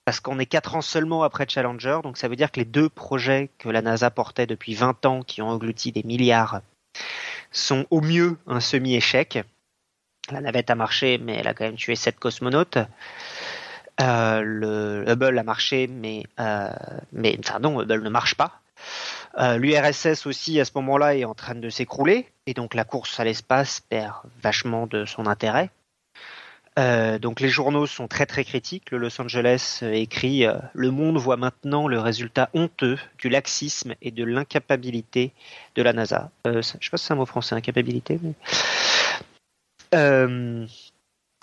[0.05, 2.89] parce qu'on est quatre ans seulement après Challenger, donc ça veut dire que les deux
[2.89, 6.63] projets que la NASA portait depuis 20 ans, qui ont englouti des milliards,
[7.53, 9.39] sont au mieux un semi-échec.
[10.33, 12.79] La navette a marché, mais elle a quand même tué sept cosmonautes.
[14.01, 16.71] Euh, le Hubble a marché, mais, euh,
[17.13, 18.61] mais enfin non, Hubble ne marche pas.
[19.39, 23.21] Euh, L'URSS aussi à ce moment-là est en train de s'écrouler et donc la course
[23.21, 25.71] à l'espace perd vachement de son intérêt.
[26.77, 28.93] Donc les journaux sont très très critiques.
[28.93, 34.25] Le Los Angeles écrit Le monde voit maintenant le résultat honteux du laxisme et de
[34.25, 35.33] l'incapabilité
[35.75, 36.31] de la NASA.
[36.47, 38.19] je ne sais pas si c'est un mot français, incapabilité.
[38.23, 38.33] Mais...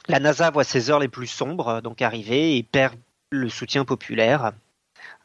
[0.10, 2.95] la NASA voit ses heures les plus sombres donc arriver et perd
[3.32, 4.52] le soutien populaire.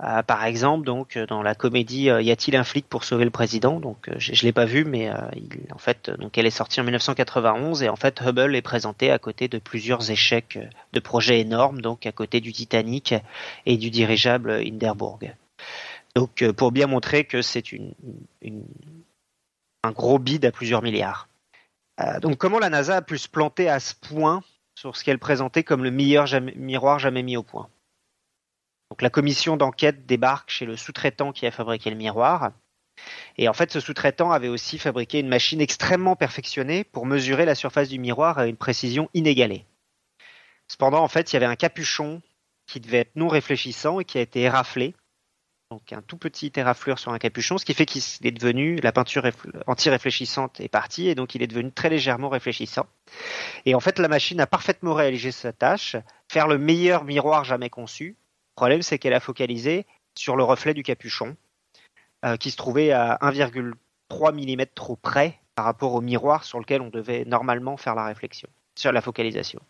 [0.02, 3.30] Euh, par exemple, donc dans la comédie euh, Y a-t-il un flic pour sauver le
[3.30, 3.80] président?
[3.80, 5.10] Donc euh, je, ne l'ai pas vu, mais
[5.72, 9.18] en fait, donc elle est sortie en 1991 et en fait Hubble est présenté à
[9.18, 10.58] côté de plusieurs échecs
[10.92, 13.14] de projets énormes, donc à côté du Titanic
[13.66, 15.34] et du dirigeable Hindenburg.
[16.14, 17.64] Donc pour bien montrer que c'est
[19.82, 21.28] un gros bid à plusieurs milliards.
[22.20, 24.42] donc comment la NASA a pu se planter à ce point?
[24.74, 27.68] Sur ce qu'elle présentait comme le meilleur miroir jamais mis au point
[28.94, 32.52] donc la commission d'enquête débarque chez le sous-traitant qui a fabriqué le miroir.
[33.38, 37.56] Et en fait, ce sous-traitant avait aussi fabriqué une machine extrêmement perfectionnée pour mesurer la
[37.56, 39.66] surface du miroir à une précision inégalée.
[40.68, 42.22] Cependant, en fait, il y avait un capuchon
[42.66, 44.94] qui devait être non réfléchissant et qui a été éraflé.
[45.70, 48.92] Donc un tout petit éraflure sur un capuchon, ce qui fait qu'il est devenu, la
[48.92, 49.26] peinture
[49.66, 52.86] anti-réfléchissante est partie et donc il est devenu très légèrement réfléchissant.
[53.64, 55.96] Et en fait, la machine a parfaitement réalisé sa tâche,
[56.30, 58.16] faire le meilleur miroir jamais conçu,
[58.54, 61.36] le problème, c'est qu'elle a focalisé sur le reflet du capuchon,
[62.24, 66.80] euh, qui se trouvait à 1,3 mm trop près par rapport au miroir sur lequel
[66.80, 69.60] on devait normalement faire la réflexion, sur la focalisation.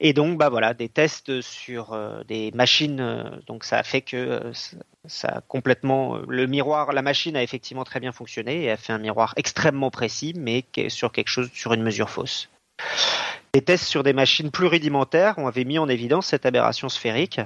[0.00, 4.00] Et donc, bah voilà, des tests sur euh, des machines, euh, donc ça a fait
[4.00, 4.50] que
[5.06, 8.94] ça a complètement le miroir, la machine a effectivement très bien fonctionné et a fait
[8.94, 12.48] un miroir extrêmement précis, mais sur quelque chose, sur une mesure fausse.
[13.52, 17.40] Des tests sur des machines plus rudimentaires ont avait mis en évidence cette aberration sphérique.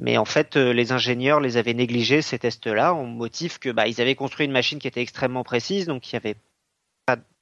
[0.00, 3.88] Mais en fait, euh, les ingénieurs les avaient négligés ces tests-là, au motif que bah,
[3.88, 6.36] ils avaient construit une machine qui était extrêmement précise, donc il y avait.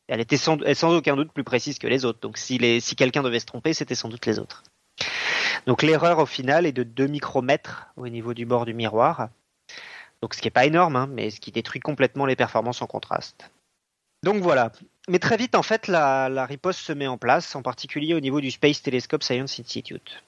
[0.08, 0.58] Elle était sans,
[0.94, 2.20] aucun doute plus précise que les autres.
[2.20, 2.58] Donc si,
[2.96, 4.62] quelqu'un devait se tromper, c'était sans doute les autres.
[5.66, 9.28] Donc l'erreur au final est de 2 micromètres au niveau du bord du miroir.
[10.22, 12.86] Donc ce qui n'est pas énorme, hein, mais ce qui détruit complètement les performances en
[12.86, 13.50] contraste.
[14.22, 14.72] Donc voilà.
[15.08, 18.40] Mais très vite, en fait, la, riposte se met en place, en particulier au niveau
[18.40, 20.22] du Space Telescope Science Institute.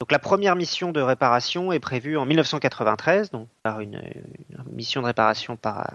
[0.00, 4.00] Donc la première mission de réparation est prévue en 1993, donc par une,
[4.70, 5.90] mission de réparation par,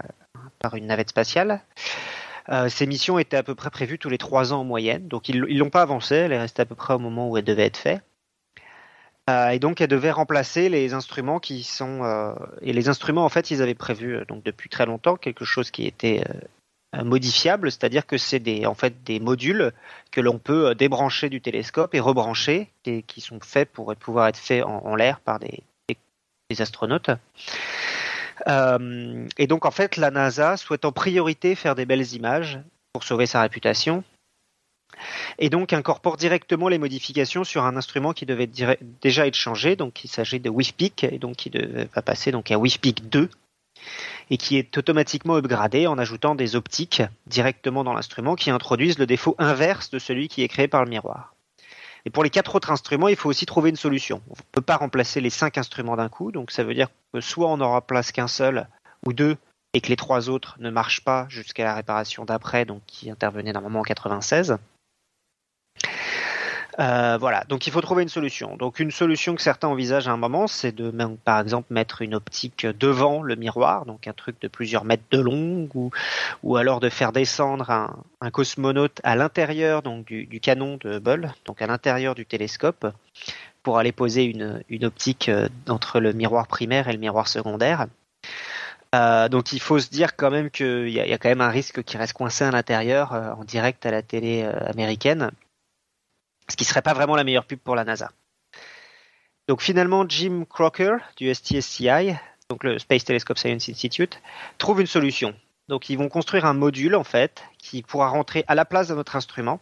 [0.58, 1.62] par une navette spatiale.
[2.50, 5.28] Euh, ces missions étaient à peu près prévues tous les trois ans en moyenne, donc
[5.28, 7.66] ils l'ont pas avancée, elle est restée à peu près au moment où elle devait
[7.66, 8.02] être faite.
[9.30, 13.30] Euh, et donc elle devait remplacer les instruments qui sont euh, et les instruments en
[13.30, 16.22] fait ils avaient prévu donc depuis très longtemps quelque chose qui était
[17.02, 19.72] modifiables, c'est-à-dire que c'est des en fait des modules
[20.12, 24.36] que l'on peut débrancher du télescope et rebrancher, et qui sont faits pour pouvoir être
[24.36, 27.10] faits en, l'air par des, des, astronautes.
[28.48, 32.60] Euh, et donc en fait, la NASA souhaite en priorité faire des belles images
[32.92, 34.04] pour sauver sa réputation,
[35.38, 38.48] et donc incorpore directement les modifications sur un instrument qui devait
[39.02, 41.50] déjà être changé, donc il s'agit de WIFPIC, et donc qui
[41.94, 43.28] va passer donc à WIFPIC 2,
[44.30, 49.06] et qui est automatiquement upgradé en ajoutant des optiques directement dans l'instrument qui introduisent le
[49.06, 51.33] défaut inverse de celui qui est créé par le miroir.
[52.06, 54.20] Et pour les quatre autres instruments, il faut aussi trouver une solution.
[54.28, 57.20] On ne peut pas remplacer les cinq instruments d'un coup, donc ça veut dire que
[57.20, 58.68] soit on n'aura place qu'un seul
[59.06, 59.36] ou deux
[59.72, 63.52] et que les trois autres ne marchent pas jusqu'à la réparation d'après, donc qui intervenait
[63.52, 64.58] normalement en 96,
[66.80, 68.56] euh, voilà, donc il faut trouver une solution.
[68.56, 70.92] Donc une solution que certains envisagent à un moment, c'est de,
[71.24, 75.20] par exemple, mettre une optique devant le miroir, donc un truc de plusieurs mètres de
[75.20, 75.90] long, ou,
[76.42, 81.32] ou alors de faire descendre un, un cosmonaute à l'intérieur donc du, canon de Hubble,
[81.44, 82.86] donc à l'intérieur du télescope,
[83.62, 87.86] pour aller poser une, une optique euh, entre le miroir primaire et le miroir secondaire.
[88.96, 91.48] Euh, donc il faut se dire quand même qu'il y, y, a quand même un
[91.48, 95.30] risque qui reste coincé à l'intérieur en direct à la télé américaine
[96.48, 98.10] ce qui serait pas vraiment la meilleure pub pour la NASA.
[99.48, 102.14] Donc finalement, Jim Crocker du STSCI,
[102.48, 104.20] donc le Space Telescope Science Institute,
[104.58, 105.34] trouve une solution.
[105.68, 108.94] Donc ils vont construire un module en fait qui pourra rentrer à la place de
[108.94, 109.60] notre instrument,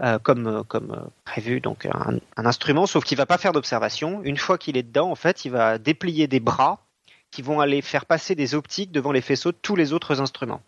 [0.00, 4.22] euh, comme, comme prévu, donc un, instrument, sauf qu'il va pas faire d'observation.
[4.22, 6.86] Une fois qu'il est dedans, en fait, il va déplier des bras
[7.30, 10.62] qui vont aller faire passer des optiques devant les faisceaux de tous les autres instruments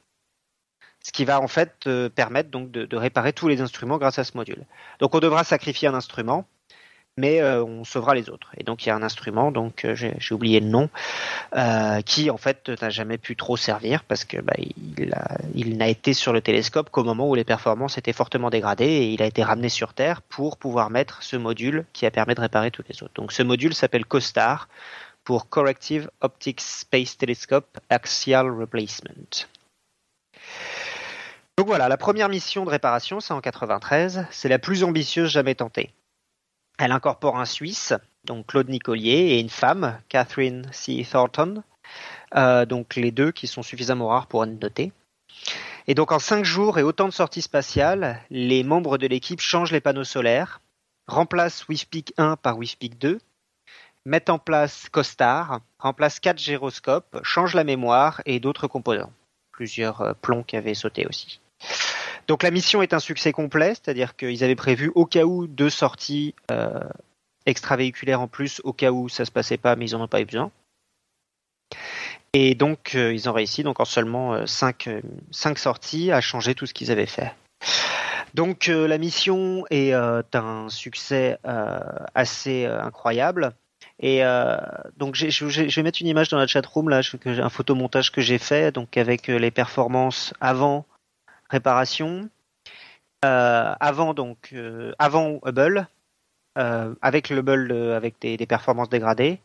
[1.03, 4.37] ce qui va en fait permettre donc de, réparer tous les instruments grâce à ce
[4.37, 4.65] module.
[4.99, 6.47] Donc on devra sacrifier un instrument,
[7.17, 8.51] mais euh, on sauvera les autres.
[8.57, 10.89] Et donc il y a un instrument, donc euh, j'ai oublié le nom,
[11.57, 14.55] euh, qui en fait n'a jamais pu trop servir parce que bah,
[15.55, 19.13] il, n'a été sur le télescope qu'au moment où les performances étaient fortement dégradées et
[19.13, 22.41] il a été ramené sur Terre pour pouvoir mettre ce module qui a permis de
[22.41, 23.15] réparer tous les autres.
[23.15, 24.69] Donc ce module s'appelle COSTAR
[25.25, 29.47] pour Corrective Optics Space Telescope Axial Replacement.
[31.61, 34.25] Donc voilà, la première mission de réparation, c'est en 93.
[34.31, 35.93] C'est la plus ambitieuse jamais tentée.
[36.79, 37.93] Elle incorpore un Suisse,
[38.25, 41.07] donc Claude Nicolier, et une femme, Catherine C.
[41.13, 41.63] Thornton,
[42.35, 44.91] euh, donc les deux qui sont suffisamment rares pour être notés.
[45.87, 49.73] Et donc en cinq jours et autant de sorties spatiales, les membres de l'équipe changent
[49.73, 50.63] les panneaux solaires,
[51.09, 53.21] remplacent WIFPIC 1 par WIFPIC 2,
[54.07, 59.13] mettent en place COSTAR, remplacent quatre gyroscopes, changent la mémoire et d'autres composants.
[59.53, 61.39] Plusieurs euh, plombs qui avaient sauté aussi.
[62.31, 65.69] Donc la mission est un succès complet, c'est-à-dire qu'ils avaient prévu au cas où deux
[65.69, 66.79] sorties euh,
[67.45, 70.21] extravéhiculaires en plus, au cas où ça se passait pas, mais ils en ont pas
[70.21, 70.53] eu besoin.
[72.33, 74.89] Et donc euh, ils ont réussi, donc en seulement euh, cinq,
[75.33, 77.35] cinq sorties, à changer tout ce qu'ils avaient fait.
[78.35, 81.37] Donc la mission est un succès
[82.15, 83.55] assez incroyable.
[83.99, 84.23] Et
[84.99, 88.39] donc je vais mettre une image dans la chat room là, un photomontage que j'ai
[88.39, 90.87] fait, donc avec les performances avant
[91.51, 92.31] réparation.
[93.25, 95.87] Euh, avant donc, euh, avant Hubble,
[96.57, 99.41] euh, avec le Hubble avec des, des, performances dégradées,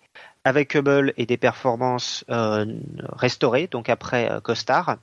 [0.45, 4.97] avec Hubble et des performances restaurées, donc après COSTAR,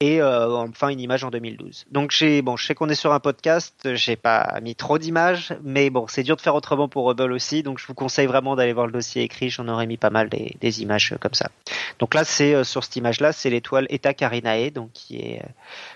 [0.00, 1.86] et euh, enfin une image en 2012.
[1.90, 5.56] Donc j'ai bon, je sais qu'on est sur un podcast, j'ai pas mis trop d'images,
[5.62, 8.56] mais bon, c'est dur de faire autrement pour Hubble aussi, donc je vous conseille vraiment
[8.56, 9.48] d'aller voir le dossier écrit.
[9.48, 11.50] J'en aurais mis pas mal des, images comme ça.
[11.98, 15.48] Donc là, c'est euh, sur cette image-là, c'est l'étoile Eta Carinae, donc qui est euh,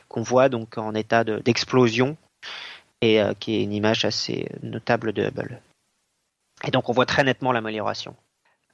[0.08, 2.16] qu'on voit donc en état d'explosion
[3.02, 5.60] et qui est une image assez notable de Hubble.
[6.64, 8.14] Et donc on voit très nettement l'amélioration.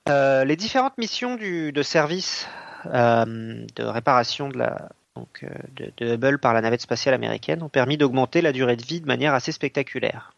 [0.09, 2.49] les différentes missions du, de service
[2.85, 7.97] de réparation de la, donc, euh, de, Hubble par la navette spatiale américaine ont permis
[7.97, 10.35] d'augmenter la durée de vie de manière assez spectaculaire.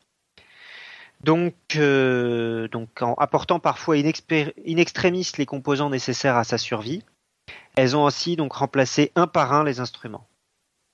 [1.25, 2.69] Donc, euh,
[3.01, 4.07] en apportant parfois in,
[4.77, 7.03] extremis les composants nécessaires à sa survie,
[7.77, 10.27] elles ont ainsi donc remplacé un par un les instruments.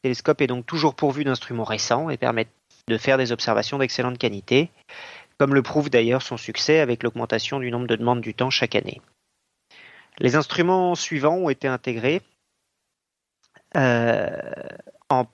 [0.03, 2.47] Le télescope est donc toujours pourvu d'instruments récents et permet
[2.88, 4.70] de faire des observations d'excellente qualité,
[5.38, 8.77] comme le prouve d'ailleurs son succès avec l'augmentation du nombre de demandes du temps chaque
[8.77, 9.03] année.
[10.18, 12.23] Les instruments suivants ont été intégrés
[13.76, 14.28] euh,
[15.08, 15.26] en,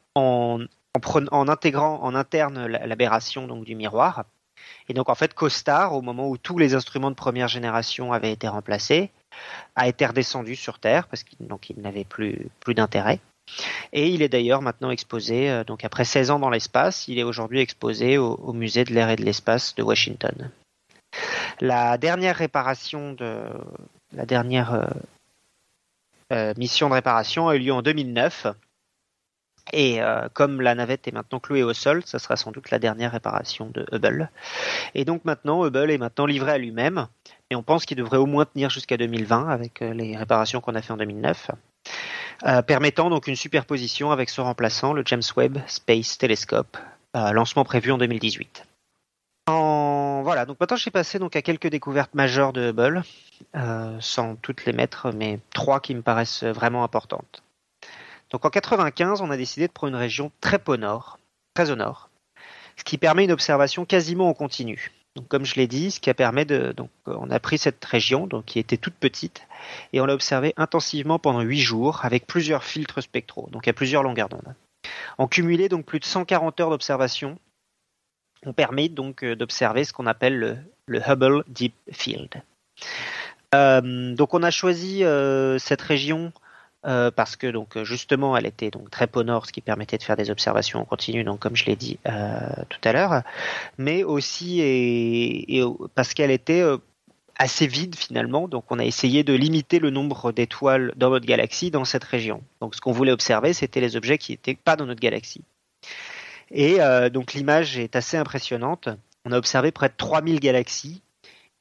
[1.49, 4.25] intégrant en interne l'aberration du miroir.
[4.89, 8.33] Et donc en fait, COSTAR, au moment où tous les instruments de première génération avaient
[8.33, 9.11] été remplacés,
[9.77, 11.47] a été redescendu sur Terre parce qu'il
[11.79, 13.21] n'avait plus, d'intérêt.
[13.93, 17.25] Et il est d'ailleurs maintenant exposé, euh, donc après 16 ans dans l'espace, il est
[17.25, 20.51] aujourd'hui exposé au, musée de l'air et de l'espace de Washington.
[21.61, 23.43] La dernière réparation de
[24.13, 24.85] la dernière euh,
[26.57, 28.47] mission de réparation a eu lieu en 2009.
[29.73, 32.79] Et euh, comme la navette est maintenant clouée au sol, ça sera sans doute la
[32.79, 34.31] dernière réparation de Hubble.
[34.95, 37.07] Et donc maintenant, Hubble est maintenant livré à lui-même.
[37.51, 40.75] Et on pense qu'il devrait au moins tenir jusqu'à 2020 avec euh, les réparations qu'on
[40.75, 41.51] a fait en 2009.
[42.67, 46.77] permettant donc une superposition avec son remplaçant, le James Webb Space Telescope,
[47.15, 48.70] lancement prévu en 2018
[50.23, 53.03] voilà, donc maintenant j'ai passé donc à quelques découvertes majeures de Hubble,
[53.57, 57.43] euh, sans toutes les mettre, mais trois qui me paraissent vraiment importantes.
[58.31, 61.19] Donc en 95, on a décidé de prendre une région très au nord,
[61.55, 62.11] très au nord,
[62.77, 64.93] ce qui permet une observation quasiment en continu.
[65.17, 67.85] Donc comme je l'ai dit, ce qui a permis de, donc on a pris cette
[67.85, 69.47] région, qui était toute petite,
[69.93, 74.05] et on l'a observée intensivement pendant huit jours avec plusieurs filtres spectraux, donc à plusieurs
[74.05, 74.55] longueurs d'onde.
[75.19, 77.39] En cumulé, donc plus de 140 heures d'observation
[78.47, 82.43] on permet donc euh, d'observer ce qu'on appelle le, Hubble Deep Field.
[83.55, 86.33] Euh, donc on a choisi euh, cette région
[86.83, 90.17] parce que donc justement elle était donc très au nord, ce qui permettait de faire
[90.17, 93.23] des observations en continu, donc comme je l'ai dit tout à l'heure,
[93.77, 94.63] mais aussi
[95.95, 96.65] parce qu'elle était
[97.37, 101.71] assez vide finalement, donc on a essayé de limiter le nombre d'étoiles dans notre galaxie
[101.71, 102.43] dans cette région.
[102.63, 105.43] Donc ce qu'on voulait observer, c'était les objets qui n'étaient pas dans notre galaxie.
[106.51, 108.89] Et euh, donc l'image est assez impressionnante.
[109.25, 111.03] On a observé près de 3000 galaxies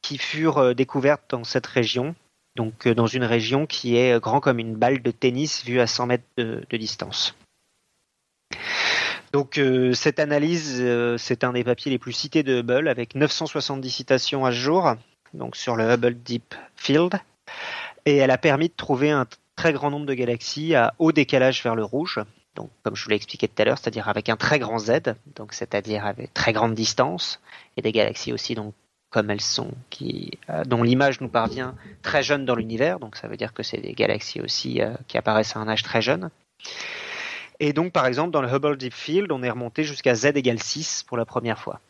[0.01, 2.15] qui furent euh, découvertes dans cette région,
[2.55, 5.87] donc euh, dans une région qui est grand comme une balle de tennis vue à
[5.87, 7.35] 100 mètres de, distance.
[9.31, 9.61] Donc
[9.93, 10.83] cette analyse,
[11.17, 14.95] c'est un des papiers les plus cités de Hubble, avec 970 citations à ce jour,
[15.35, 17.13] donc sur le Hubble Deep Field,
[18.07, 21.61] et elle a permis de trouver un très grand nombre de galaxies à haut décalage
[21.61, 22.19] vers le rouge,
[22.83, 25.53] comme je vous l'ai expliqué tout à l'heure, c'est-à-dire avec un très grand Z, donc
[25.53, 27.39] c'est-à-dire avec très grande distance,
[27.77, 28.55] et des galaxies aussi
[29.09, 33.37] comme elles sont, euh, dont l'image nous parvient très jeune dans l'univers, donc ça veut
[33.37, 36.29] dire que c'est des galaxies aussi euh, qui apparaissent à un âge très jeune.
[37.59, 40.59] Et donc, par exemple, dans le Hubble Deep Field, on est remonté jusqu'à z égale
[40.59, 41.81] 6 pour la première fois.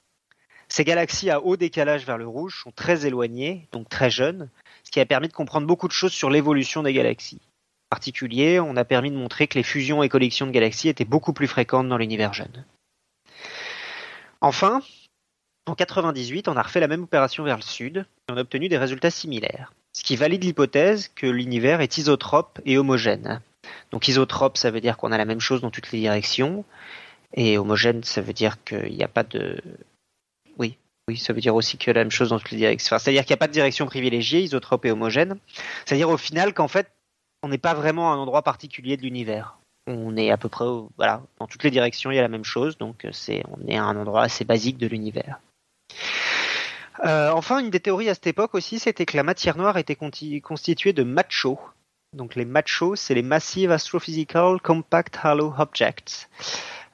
[0.67, 4.49] Ces galaxies à haut décalage vers le rouge sont très éloignées, donc très jeunes,
[4.83, 7.41] ce qui a permis de comprendre beaucoup de choses sur l'évolution des galaxies.
[7.89, 11.33] Particulier, on a permis de montrer que les fusions et collections de galaxies étaient beaucoup
[11.33, 12.65] plus fréquentes dans l'univers jeune.
[14.41, 14.81] Enfin,
[15.65, 18.69] en 98, on a refait la même opération vers le sud et on a obtenu
[18.69, 23.41] des résultats similaires, ce qui valide l'hypothèse que l'univers est isotrope et homogène.
[23.91, 26.65] Donc isotrope, ça veut dire qu'on a la même chose dans toutes les directions,
[27.33, 29.61] et homogène, ça veut dire qu'il n'y a pas de...
[30.57, 30.77] Oui,
[31.07, 32.97] oui, ça veut dire aussi que la même chose dans toutes les directions.
[32.97, 35.37] c'est-à-dire qu'il n'y a pas de direction privilégiée, isotrope et homogène.
[35.85, 36.91] C'est-à-dire au final qu'en fait,
[37.43, 39.57] on n'est pas vraiment à un endroit particulier de l'univers.
[39.87, 40.65] On est à peu près,
[40.97, 43.77] voilà, dans toutes les directions, il y a la même chose, donc c'est, on est
[43.77, 45.39] à un endroit assez basique de l'univers.
[47.05, 49.95] Euh, enfin, une des théories à cette époque aussi, c'était que la matière noire était
[49.95, 51.59] constituée de machos.
[52.15, 56.27] Donc les machos, c'est les Massive Astrophysical Compact Halo Objects.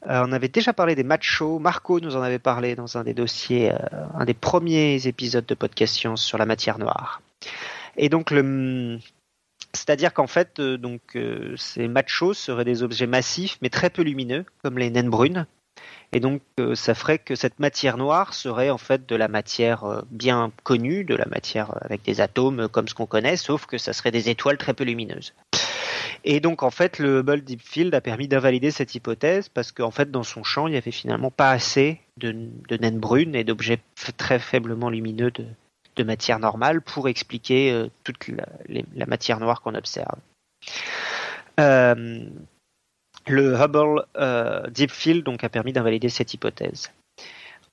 [0.07, 1.57] Euh, on avait déjà parlé des machos.
[1.57, 3.77] Marco nous en avait parlé dans un des dossiers, euh,
[4.13, 7.21] un des premiers épisodes de podcast science sur la matière noire.
[7.97, 8.99] Et donc le,
[9.75, 11.17] c'est-à-dire qu'en fait, donc
[11.57, 15.45] ces machos seraient des objets massifs mais très peu lumineux, comme les naines brunes.
[16.11, 19.83] Et donc, euh, ça ferait que cette matière noire serait en fait de la matière
[19.83, 23.65] euh, bien connue, de la matière euh, avec des atomes comme ce qu'on connaît, sauf
[23.65, 25.33] que ça serait des étoiles très peu lumineuses.
[26.23, 29.91] Et donc, en fait, le Hubble Deep Field a permis d'invalider cette hypothèse parce qu'en
[29.91, 32.31] fait, dans son champ, il n'y avait finalement pas assez de,
[32.79, 33.79] naines brunes et d'objets
[34.17, 35.45] très faiblement lumineux de,
[36.03, 40.17] matière normale pour expliquer toute la, matière noire qu'on observe.
[43.27, 46.91] Le Hubble euh, Deep Field donc, a permis d'invalider cette hypothèse.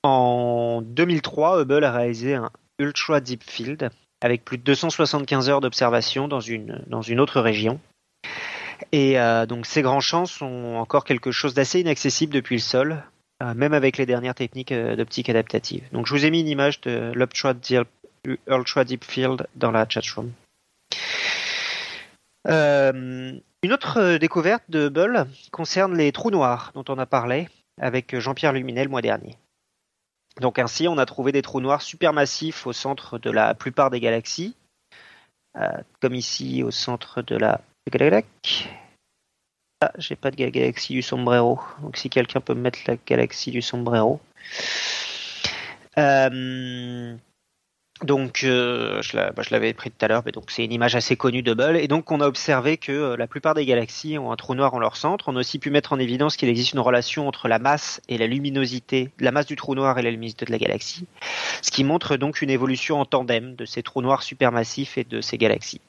[0.01, 2.49] En 2003, Hubble a réalisé un
[2.79, 3.89] Ultra Deep Field
[4.21, 7.79] avec plus de 275 heures d'observation dans une, autre région.
[8.91, 13.03] Et euh, donc ces grands champs sont encore quelque chose d'assez inaccessible depuis le sol,
[13.41, 15.83] euh, même avec les dernières techniques d'optique adaptative.
[15.91, 17.87] Donc je vous ai mis une image de Deep,
[18.47, 20.31] Ultra Deep Field dans la chatroom.
[22.47, 27.47] Euh, une autre découverte de Hubble concerne les trous noirs dont on a parlé
[27.79, 29.37] avec Jean-Pierre Luminet le mois dernier.
[30.41, 33.99] Donc ainsi, on a trouvé des trous noirs supermassifs au centre de la plupart des
[33.99, 34.55] galaxies,
[35.57, 35.69] euh,
[36.01, 37.61] comme ici au centre de la
[39.81, 41.59] Ah, j'ai pas de galaxie du sombrero.
[41.81, 44.19] Donc si quelqu'un peut me mettre la galaxie du sombrero.
[45.97, 47.15] Euh,
[48.03, 51.15] donc, euh, bah, je l'avais pris tout à l'heure, mais donc c'est une image assez
[51.15, 51.53] connue de.
[51.75, 54.73] Et donc, on a observé que euh, la plupart des galaxies ont un trou noir
[54.73, 55.29] en leur centre.
[55.29, 58.17] On a aussi pu mettre en évidence qu'il existe une relation entre la masse et
[58.17, 61.05] la luminosité, la masse du trou noir et la luminosité de la galaxie,
[61.61, 65.21] ce qui montre donc une évolution en tandem de ces trous noirs supermassifs et de
[65.21, 65.81] ces galaxies.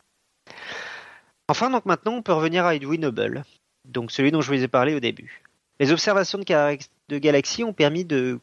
[1.48, 3.44] Enfin, donc maintenant, on peut revenir à Edwin Hubble,
[3.84, 5.42] donc celui dont je vous ai parlé au début.
[5.80, 8.38] Les observations de galaxies ont permis de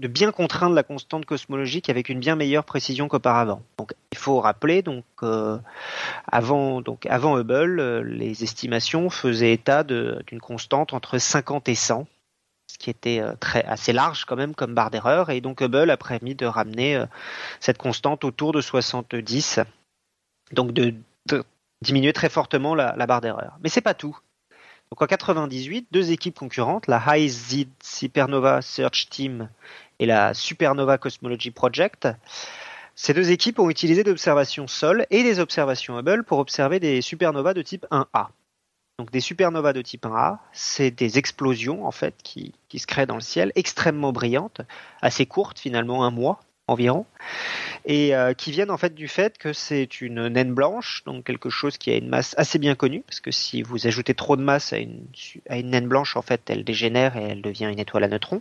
[0.00, 3.62] de bien contraindre la constante cosmologique avec une bien meilleure précision qu'auparavant.
[4.12, 5.58] Il faut rappeler donc euh,
[6.26, 12.08] avant Hubble, euh, les estimations faisaient état d'une constante entre 50 et 100,
[12.66, 13.34] ce qui était euh,
[13.66, 15.30] assez large quand même comme barre d'erreur.
[15.30, 17.00] Et donc Hubble a permis de ramener
[17.60, 19.60] cette constante autour de 70,
[20.52, 20.94] donc de,
[21.82, 23.58] diminuer très fortement la barre d'erreur.
[23.62, 24.18] Mais c'est pas tout.
[24.94, 29.48] Donc en 98, deux équipes concurrentes, la High Z Supernova Search Team
[29.98, 32.06] et la Supernova Cosmology Project.
[32.94, 37.02] Ces deux équipes ont utilisé des observations Sol et des observations Hubble pour observer des
[37.02, 38.28] supernovas de type 1A.
[39.00, 43.16] Donc des supernovas de type 1A, c'est des explosions en fait qui, se créent dans
[43.16, 44.60] le ciel, extrêmement brillantes,
[45.02, 47.06] assez courtes finalement, un mois environ,
[47.84, 51.50] et euh, qui viennent en fait du fait que c'est une naine blanche, donc quelque
[51.50, 54.42] chose qui a une masse assez bien connue, parce que si vous ajoutez trop de
[54.42, 55.06] masse à une,
[55.50, 58.40] naine blanche, en fait, elle dégénère et elle devient une étoile à neutrons.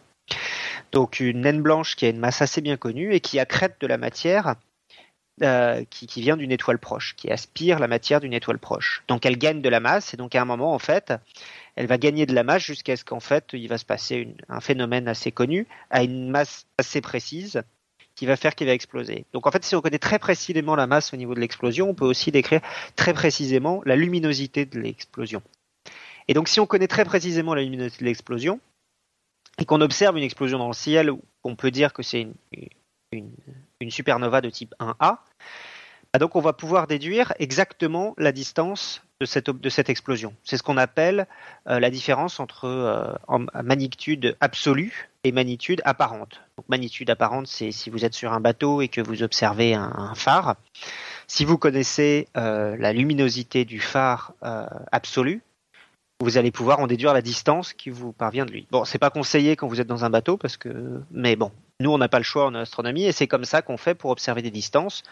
[0.92, 3.88] Donc une naine blanche qui a une masse assez bien connue et qui accrète de
[3.88, 4.56] la matière
[5.42, 9.04] euh, qui, vient d'une étoile proche, qui aspire la matière d'une étoile proche.
[9.08, 11.12] Donc elle gagne de la masse et donc à un moment en fait,
[11.76, 14.62] elle va gagner de la masse jusqu'à ce qu'en fait il va se passer un
[14.62, 17.64] phénomène assez connu à une masse assez précise
[18.16, 19.26] qui va faire qu'il va exploser.
[19.34, 21.96] Donc en fait, si on connaît très précisément la masse au niveau de l'explosion, on
[21.96, 22.62] peut aussi décrire
[22.96, 25.42] très précisément la luminosité de l'explosion.
[26.28, 28.60] Et donc si on connaît très précisément la luminosité de l'explosion,
[29.60, 31.12] et qu'on observe une explosion dans le ciel,
[31.44, 32.28] on peut dire que c'est
[33.12, 33.32] une,
[33.90, 35.18] supernova de type 1A,
[36.12, 40.34] bah donc on va pouvoir déduire exactement la distance de cette, explosion.
[40.44, 41.28] C'est ce qu'on appelle
[41.68, 43.14] euh, la différence entre euh,
[43.64, 46.42] magnitude absolue et magnitude apparente.
[46.68, 50.56] Magnitude apparente, c'est si vous êtes sur un bateau et que vous observez un, phare.
[51.28, 54.34] Si vous connaissez euh, la luminosité du phare
[54.92, 55.42] absolu,
[56.20, 58.68] vous allez pouvoir en déduire la distance qui vous parvient de lui.
[58.72, 61.52] Bon, c'est pas conseillé quand vous êtes dans un bateau parce que, mais bon,
[61.84, 64.10] nous on n'a pas le choix en astronomie et c'est comme ça qu'on fait pour
[64.10, 65.04] observer des distances.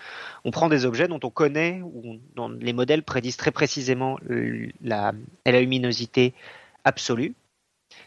[0.44, 4.18] On prend des objets dont on connaît ou dont les modèles prédisent très précisément
[4.82, 5.14] la,
[5.46, 6.34] luminosité
[6.84, 7.36] absolue,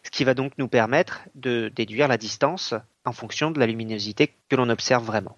[0.03, 4.33] ce qui va donc nous permettre de déduire la distance en fonction de la luminosité
[4.49, 5.37] que l'on observe vraiment.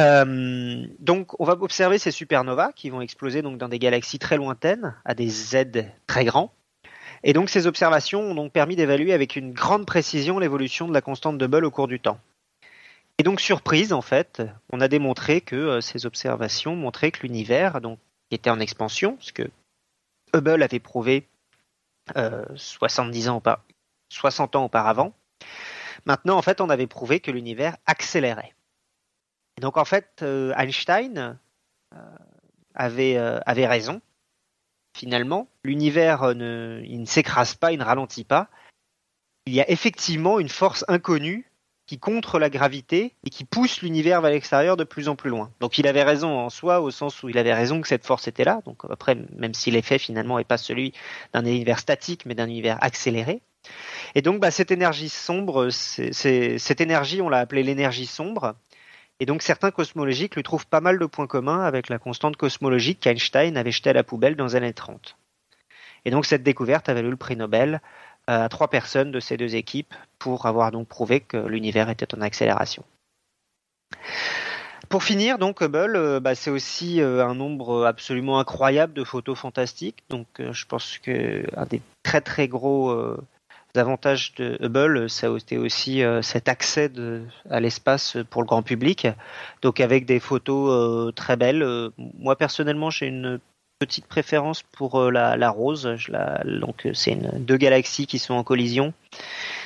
[0.00, 4.94] Euh, donc, on va observer ces supernovas qui vont exploser dans des galaxies très lointaines,
[5.04, 5.66] à des Z
[6.06, 6.52] très grands.
[7.24, 11.00] Et donc, ces observations ont donc permis d'évaluer avec une grande précision l'évolution de la
[11.00, 12.18] constante de Hubble au cours du temps.
[13.18, 17.78] Et donc, surprise, en fait, on a démontré que euh, ces observations montraient que l'univers,
[18.30, 19.50] était en expansion, ce que
[20.34, 21.26] Hubble avait prouvé
[22.54, 23.42] 70 euh, ans
[24.08, 25.12] 60 ans auparavant.
[26.06, 28.54] Maintenant, en fait, on avait prouvé que l'univers accélérait
[29.60, 31.38] donc en fait, euh, Einstein
[31.94, 31.98] euh,
[32.74, 34.00] avait, avait raison.
[34.94, 38.48] Finalement, l'univers ne, il ne s'écrase pas, il ne ralentit pas.
[39.46, 41.52] Il y a effectivement une force inconnue
[41.86, 45.50] qui contre la gravité et qui pousse l'univers vers l'extérieur de plus en plus loin.
[45.60, 48.28] Donc il avait raison en soi au sens où il avait raison que cette force
[48.28, 48.60] était là.
[48.64, 50.92] Donc après, même si l'effet finalement n'est pas celui
[51.32, 53.42] d'un univers statique, mais d'un univers accéléré.
[54.14, 58.54] Et donc bah, cette énergie sombre, cette énergie, on l'a appelée l'énergie sombre.
[59.22, 62.98] Et donc certains cosmologiques lui trouvent pas mal de points communs avec la constante cosmologique
[62.98, 65.16] qu'Einstein avait jetée à la poubelle dans les années 30.
[66.04, 67.80] Et donc cette découverte a valu le prix Nobel
[68.28, 72.12] euh, à trois personnes de ces deux équipes pour avoir donc prouvé que l'univers était
[72.16, 72.82] en accélération.
[74.88, 79.38] Pour finir, donc Hubble, euh, bah, c'est aussi euh, un nombre absolument incroyable de photos
[79.38, 80.02] fantastiques.
[80.10, 83.16] Donc, je pense que un des très très gros
[83.78, 86.90] avantages de Hubble, ça a été aussi euh, cet accès
[87.48, 89.08] à l'espace pour le grand public.
[89.62, 91.62] Donc avec des photos euh, très belles.
[91.62, 93.40] Euh, moi personnellement, j'ai une
[93.78, 95.88] petite préférence pour la, rose.
[96.44, 98.94] donc c'est deux galaxies qui sont en collision,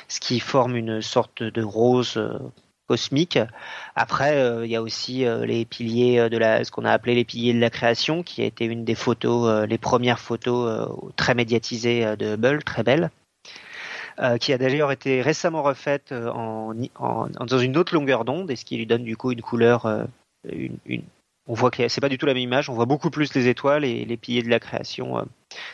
[0.09, 2.18] ce qui forme une sorte de rose
[2.88, 3.38] cosmique.
[3.94, 7.52] Après, il y a aussi les piliers de la, ce qu'on a appelé les piliers
[7.52, 12.36] de la création, qui a été une des photos, les premières photos très médiatisées de
[12.36, 13.11] Hubble, très belles.
[14.18, 16.72] Euh, qui a d'ailleurs été récemment refaite euh, en,
[17.28, 20.04] dans une autre longueur d'onde, et ce qui lui donne du coup une couleur, euh,
[21.46, 23.48] on voit que c'est pas du tout la même image, on voit beaucoup plus les
[23.48, 25.26] étoiles et les piliers de la création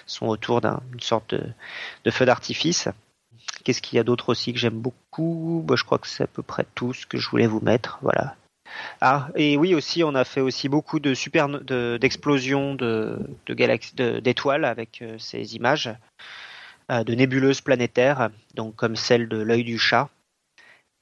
[0.06, 2.88] sont autour d'une sorte de, feu d'artifice.
[3.62, 5.62] Qu'est-ce qu'il y a d'autre aussi que j'aime beaucoup?
[5.64, 8.00] Bah, Je crois que c'est à peu près tout ce que je voulais vous mettre.
[8.02, 8.34] Voilà.
[9.00, 13.20] Ah, et oui aussi, on a fait aussi beaucoup de super d'explosions de,
[14.20, 15.94] d'étoiles avec ces images.
[16.90, 20.08] Euh, de nébuleuses planétaires, donc comme celle de l'œil du chat.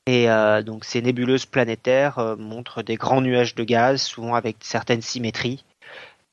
[0.06, 4.56] Et euh, donc ces nébuleuses planétaires euh, montrent des grands nuages de gaz, souvent avec
[4.60, 5.64] certaines symétries,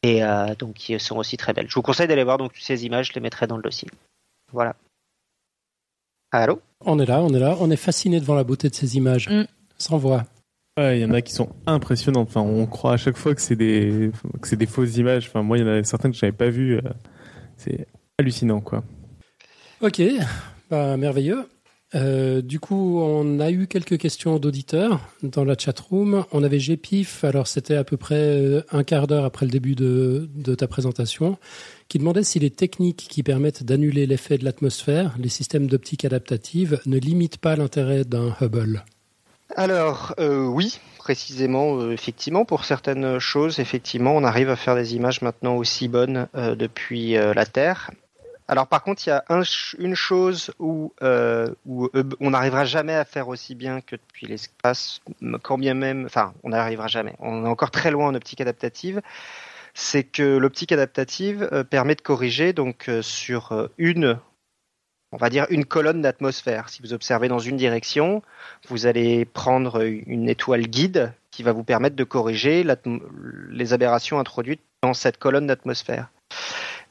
[0.04, 0.22] et
[0.60, 1.70] donc qui sont aussi très belles.
[1.70, 3.90] Je vous conseille d'aller voir donc ces images, je les mettrai dans le dossier.
[4.54, 4.76] Voilà.
[6.32, 6.62] Allô?
[6.86, 9.28] On est là, on est là, on est fasciné devant la beauté de ces images,
[9.28, 9.46] mm.
[9.78, 10.24] sans voix.
[10.78, 12.28] Il y en a qui sont impressionnantes.
[12.30, 15.28] Enfin, on croit à chaque fois que c'est des, que c'est des fausses images.
[15.28, 16.80] Enfin, moi, il y en a certaines que je n'avais pas vues.
[17.58, 17.88] C'est
[18.20, 18.84] hallucinant, quoi.
[19.80, 20.02] Ok,
[20.72, 21.48] bah, merveilleux.
[21.94, 26.26] Euh, du coup, on a eu quelques questions d'auditeurs dans la chat room.
[26.32, 29.76] On avait GPIF, alors c'était à peu près euh, un quart d'heure après le début
[29.76, 31.38] de, ta présentation,
[31.90, 36.82] qui demandait si les techniques qui permettent d'annuler l'effet de l'atmosphère, les systèmes d'optique adaptative,
[36.88, 38.84] ne limitent pas l'intérêt d'un Hubble.
[39.56, 45.22] Alors euh, oui, précisément, effectivement, pour certaines choses, effectivement, on arrive à faire des images
[45.22, 47.92] maintenant aussi bonnes depuis la Terre.
[48.50, 49.26] Alors par contre, il y a
[49.78, 51.90] une chose où, euh, où
[52.22, 55.02] on n'arrivera jamais à faire aussi bien que depuis l'espace,
[55.44, 57.16] quand bien même, enfin, on n'arrivera jamais.
[57.20, 59.02] On est encore très loin en optique adaptative.
[59.74, 64.18] C'est que l'optique adaptative euh, permet de corriger donc euh, sur une,
[65.12, 66.70] on va dire une colonne d'atmosphère.
[66.70, 68.22] Si vous observez dans une direction,
[68.70, 72.66] vous allez prendre une étoile guide qui va vous permettre de corriger
[73.50, 76.10] les aberrations introduites dans cette colonne d'atmosphère.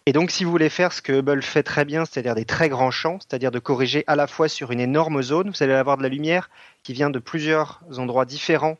[0.08, 2.68] Et donc, si vous voulez faire ce que Hubble fait très bien, c'est-à-dire des très
[2.68, 5.96] grands champs, c'est-à-dire de corriger à la fois sur une énorme zone, vous allez avoir
[5.96, 6.48] de la lumière
[6.84, 8.78] qui vient de plusieurs endroits différents,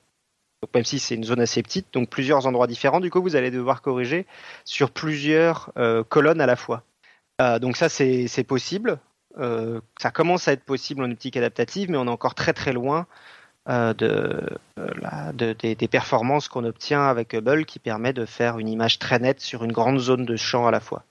[0.73, 3.51] même si c'est une zone assez petite, donc plusieurs endroits différents, du coup, vous allez
[3.51, 4.25] devoir corriger
[4.65, 6.85] sur plusieurs euh, colonnes à la fois.
[7.43, 8.99] Euh, donc ça, c'est possible.
[9.39, 12.73] Euh, ça commence à être possible en optique adaptative, mais on est encore très très
[12.73, 13.07] loin
[13.69, 14.57] de,
[15.35, 19.65] des, performances qu'on obtient avec Hubble qui permet de faire une image très nette sur
[19.65, 21.03] une grande zone de champ à la fois.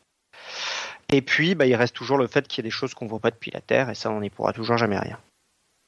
[1.10, 3.10] Et puis, bah, il reste toujours le fait qu'il y a des choses qu'on ne
[3.10, 5.20] voit pas depuis la Terre, et ça, on n'y pourra toujours jamais rien.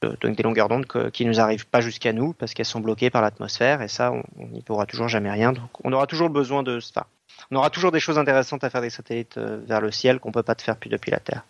[0.00, 3.10] Donc des longueurs d'onde qui ne nous arrivent pas jusqu'à nous parce qu'elles sont bloquées
[3.10, 5.52] par l'atmosphère, et ça, on n'y pourra toujours jamais rien.
[5.52, 7.08] Donc, on aura toujours besoin de ça.
[7.50, 10.28] On aura toujours des choses intéressantes à faire des satellites euh, vers le ciel qu'on
[10.28, 11.44] ne peut pas te faire plus depuis la Terre.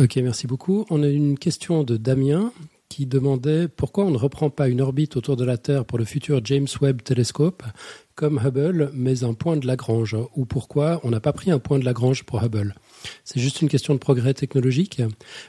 [0.00, 0.84] Ok, merci beaucoup.
[0.90, 2.52] On a une question de Damien
[2.90, 6.04] qui demandait pourquoi on ne reprend pas une orbite autour de la Terre pour le
[6.04, 7.62] futur James Webb Telescope
[8.20, 11.78] comme Hubble, mais un point de Lagrange, ou pourquoi on n'a pas pris un point
[11.78, 12.74] de Lagrange pour Hubble?
[13.24, 15.00] C'est juste une question de progrès technologique.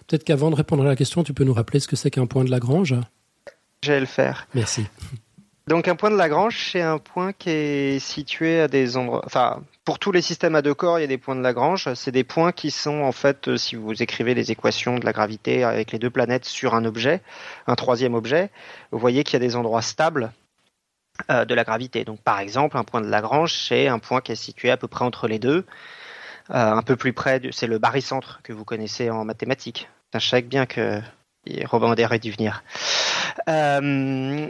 [0.07, 2.27] Peut-être qu'avant de répondre à la question, tu peux nous rappeler ce que c'est qu'un
[2.27, 2.95] point de Lagrange?
[3.83, 4.47] J'allais le faire.
[4.53, 4.85] Merci.
[5.67, 9.23] Donc un point de Lagrange, c'est un point qui est situé à des endroits.
[9.25, 11.93] Enfin, pour tous les systèmes à deux corps, il y a des points de Lagrange.
[11.95, 15.11] C'est des points qui sont en fait, euh, si vous écrivez les équations de la
[15.11, 17.19] gravité avec les deux planètes sur un objet,
[17.67, 18.49] un troisième objet,
[18.93, 20.31] vous voyez qu'il y a des endroits stables
[21.29, 22.03] euh, de la gravité.
[22.03, 24.87] Donc par exemple, un point de Lagrange, c'est un point qui est situé à peu
[24.87, 25.65] près entre les deux,
[26.49, 29.89] euh, un peu plus près, c'est le barycentre que vous connaissez en mathématiques.
[30.19, 30.99] Sais bien que
[31.65, 32.63] Robin aurait dû venir.
[33.47, 34.47] Euh,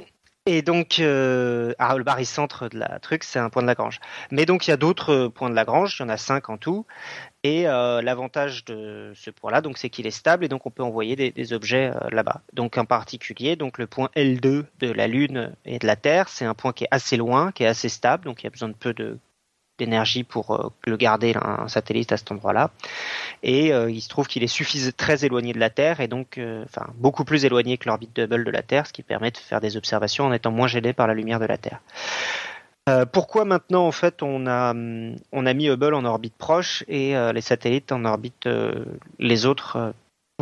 [0.47, 3.99] et donc, euh, ah, le barycentre de la truc, c'est un point de Lagrange.
[4.31, 6.57] Mais donc, il y a d'autres points de Lagrange, il y en a cinq en
[6.57, 6.87] tout.
[7.43, 10.83] Et euh, l'avantage de ce point-là, donc, c'est qu'il est stable et donc on peut
[10.83, 12.41] envoyer des, objets euh, là-bas.
[12.53, 16.45] Donc, en particulier, donc le point L2 de la Lune et de la Terre, c'est
[16.45, 18.69] un point qui est assez loin, qui est assez stable, donc il y a besoin
[18.69, 18.93] de peu
[19.79, 22.69] d'énergie pour euh, le garder un satellite à cet endroit-là.
[23.41, 26.39] Et euh, il se trouve qu'il est suffisamment très éloigné de la Terre et donc
[26.65, 29.37] enfin beaucoup plus éloigné que l'orbite de Hubble de la Terre, ce qui permet de
[29.37, 31.79] faire des observations en étant moins gêné par la lumière de la Terre.
[33.11, 37.41] Pourquoi maintenant en fait on a on a mis Hubble en orbite proche et les
[37.41, 38.49] satellites en orbite
[39.19, 39.93] les autres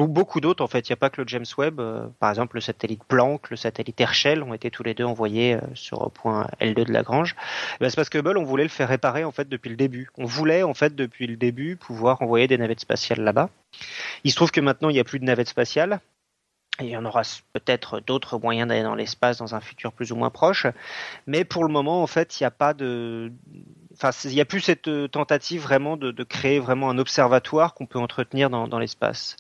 [0.07, 0.87] beaucoup d'autres en fait?
[0.87, 1.79] Il n'y a pas que le James Webb.
[1.79, 5.55] Euh, par exemple, le satellite Planck, le satellite Herschel ont été tous les deux envoyés
[5.55, 7.35] euh, sur le point L2 de Lagrange.
[7.75, 9.75] Eh ben, c'est parce que Hubble, on voulait le faire réparer en fait depuis le
[9.75, 10.09] début.
[10.17, 13.49] On voulait en fait depuis le début pouvoir envoyer des navettes spatiales là-bas.
[14.23, 15.99] Il se trouve que maintenant il n'y a plus de navettes spatiales.
[16.79, 17.21] Il y en aura
[17.53, 20.67] peut-être d'autres moyens d'aller dans l'espace dans un futur plus ou moins proche.
[21.27, 23.31] Mais pour le moment, en fait, il n'y a pas de,
[23.93, 27.85] enfin, il n'y a plus cette euh, tentative vraiment de, créer vraiment un observatoire qu'on
[27.85, 29.35] peut entretenir dans l'espace.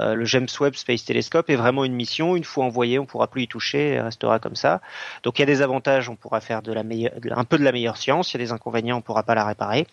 [0.00, 2.36] Euh, le James Webb Space Telescope est vraiment une mission.
[2.36, 4.80] Une fois envoyé, on pourra plus y toucher, et restera comme ça.
[5.22, 7.64] Donc il y a des avantages, on pourra faire de la meilleure, un peu de
[7.64, 8.32] la meilleure science.
[8.32, 9.86] Il y a des inconvénients, on pourra pas la réparer.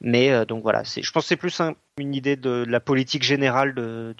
[0.00, 1.60] Mais euh, donc voilà, je pense que c'est plus
[1.98, 4.14] une idée de, la politique générale de,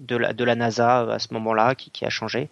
[0.00, 2.48] de la NASA euh, à ce moment-là qui, a changé.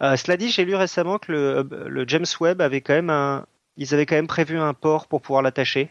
[0.00, 4.06] cela dit, j'ai lu récemment que le, James Webb avait quand même un, ils avaient
[4.06, 5.90] quand même prévu un port pour pouvoir l'attacher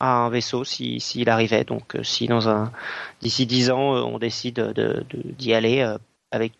[0.00, 1.64] à un vaisseau s'il si, arrivait.
[1.64, 2.72] Donc euh, si dans un
[3.20, 4.60] d'ici dix ans euh, on décide
[5.38, 5.96] d'y aller euh,
[6.30, 6.52] avec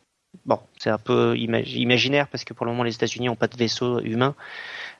[0.46, 3.56] bon c'est un peu imaginaire parce que pour le moment les États-Unis n'ont pas de
[3.56, 4.34] vaisseau humain,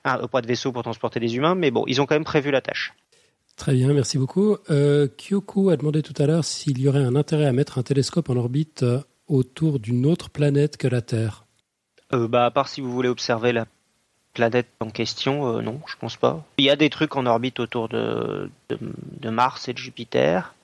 [0.05, 2.61] pas de vaisseau pour transporter des humains, mais bon ils ont quand même prévu la
[2.61, 2.93] tâche.
[3.57, 4.57] Très bien, merci beaucoup.
[4.71, 7.83] Euh, Kyoku a demandé tout à l'heure s'il y aurait un intérêt à mettre un
[7.83, 8.85] télescope en orbite
[9.29, 11.45] autour d'une autre planète que la Terre.
[12.11, 13.67] bah, à part si vous voulez observer la
[14.33, 16.45] planète en question, euh, non, je pense pas.
[16.59, 20.55] Il y a des trucs en orbite autour de, de, Mars et de Jupiter,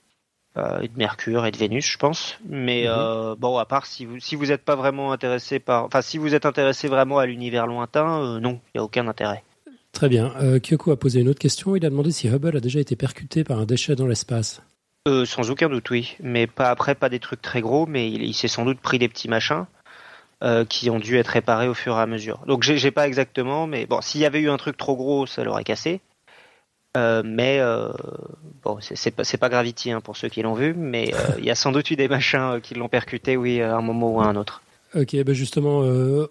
[0.56, 2.38] euh, et de Mercure et de Vénus, je pense.
[2.46, 2.94] Mais mhm.
[2.96, 6.18] euh, bon, à part si vous si vous n'êtes pas vraiment intéressé par, enfin si
[6.18, 9.44] vous êtes intéressé vraiment à l'univers lointain, non, il n'y a aucun intérêt.
[9.92, 10.32] Très bien.
[10.62, 11.74] Kyoko a posé une autre question.
[11.74, 14.62] Il a demandé si Hubble a déjà été percuté par un déchet dans l'espace.
[15.06, 16.16] sans aucun doute, oui.
[16.20, 19.08] Mais pas après, pas des trucs très gros, mais il s'est sans doute pris des
[19.08, 19.66] petits machins.
[20.44, 22.38] Euh, qui ont dû être réparés au fur et à mesure.
[22.46, 25.42] Donc j'ai pas exactement, mais bon, s'il y avait eu un truc trop gros, ça
[25.42, 26.00] l'aurait cassé.
[26.96, 27.88] Euh, mais euh,
[28.62, 31.50] bon, c'est pas, pas Gravity hein, pour ceux qui l'ont vu, mais euh, il y
[31.50, 34.26] a sans doute eu des machins qui l'ont percuté, oui, à un moment ou à
[34.26, 34.62] un autre.
[34.94, 35.80] Ok, ben justement,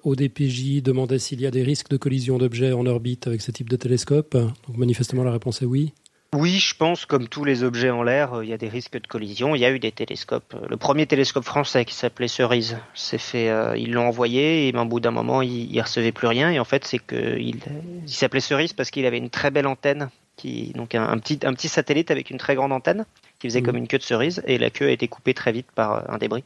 [0.04, 3.70] ODPJ demandait s'il y a des risques de collision d'objets en orbite avec ce type
[3.70, 4.36] de télescope.
[4.36, 5.94] Donc manifestement, la réponse est oui.
[6.36, 9.00] Oui, je pense, comme tous les objets en l'air, euh, il y a des risques
[9.00, 9.56] de collision.
[9.56, 10.56] Il y a eu des télescopes.
[10.56, 13.50] Euh, le premier télescope français qui s'appelait Cerise, c'est fait.
[13.50, 16.52] Euh, ils l'ont envoyé et au bout d'un moment, il, il recevait plus rien.
[16.52, 17.60] Et en fait, c'est que il,
[18.08, 21.68] s'appelait Cerise parce qu'il avait une très belle antenne, qui donc un, petit un petit
[21.68, 23.06] satellite avec une très grande antenne
[23.40, 23.66] qui faisait mmh.
[23.66, 26.18] comme une queue de cerise et la queue a été coupée très vite par un
[26.18, 26.44] débris.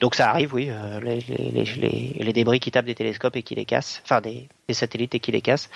[0.00, 0.70] Donc ça arrive, oui,
[1.02, 4.74] les, les, les, débris qui tapent des télescopes et qui les cassent, enfin des, des
[4.74, 5.70] satellites et qui les cassent.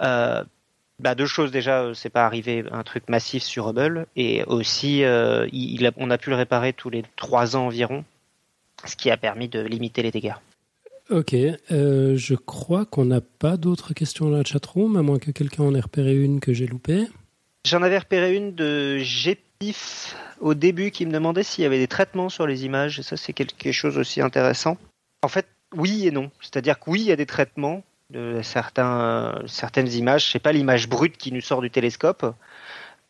[0.00, 0.44] Euh,
[0.98, 5.04] bah, deux choses déjà, euh, c'est pas arrivé un truc massif sur Hubble et aussi
[5.04, 8.04] euh, il, on a pu le réparer tous les trois ans environ,
[8.84, 10.34] ce qui a permis de limiter les dégâts.
[11.10, 15.30] Ok, euh, je crois qu'on n'a pas d'autres questions dans la chatroom, à moins que
[15.30, 17.06] quelqu'un en ait repéré une que j'ai loupée.
[17.66, 21.88] J'en avais repéré une de GPIF au début qui me demandait s'il y avait des
[21.88, 24.76] traitements sur les images, et ça c'est quelque chose aussi intéressant.
[25.22, 26.30] En fait, oui et non.
[26.40, 30.30] C'est-à-dire que oui, il y a des traitements de certains, certaines images.
[30.30, 32.34] C'est pas l'image brute qui nous sort du télescope.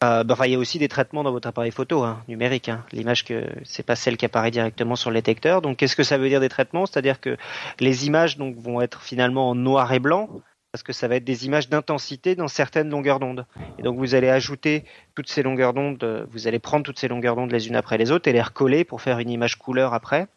[0.04, 2.68] Euh, bah, il y a aussi des traitements dans votre appareil photo hein, numérique.
[2.68, 2.84] Hein.
[2.92, 5.60] L'image que c'est pas celle qui apparaît directement sur le détecteur.
[5.60, 6.86] Donc, qu'est-ce que ça veut dire des traitements?
[6.86, 7.36] C'est-à-dire que
[7.80, 10.28] les images donc vont être finalement en noir et blanc
[10.70, 13.46] parce que ça va être des images d'intensité dans certaines longueurs d'onde.
[13.78, 14.84] Et donc, vous allez ajouter
[15.16, 16.02] toutes ces longueurs d'onde.
[16.04, 18.42] Euh, vous allez prendre toutes ces longueurs d'onde les unes après les autres et les
[18.42, 20.28] recoller pour faire une image couleur après.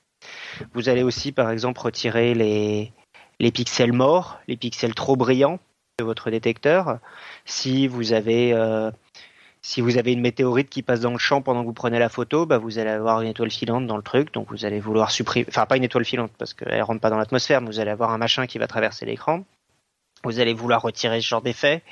[0.73, 2.93] Vous allez aussi, par exemple, retirer les
[3.39, 5.59] les pixels morts, les pixels trop brillants
[5.99, 6.99] de votre détecteur.
[7.45, 8.91] Si vous avez euh,
[9.61, 12.09] si vous avez une météorite qui passe dans le champ pendant que vous prenez la
[12.09, 15.11] photo, bah vous allez avoir une étoile filante dans le truc, donc vous allez vouloir
[15.11, 17.91] supprimer, enfin pas une étoile filante parce qu'elle rentre pas dans l'atmosphère, mais vous allez
[17.91, 19.45] avoir un machin qui va traverser l'écran.
[20.23, 21.83] Vous allez vouloir retirer ce genre d'effet.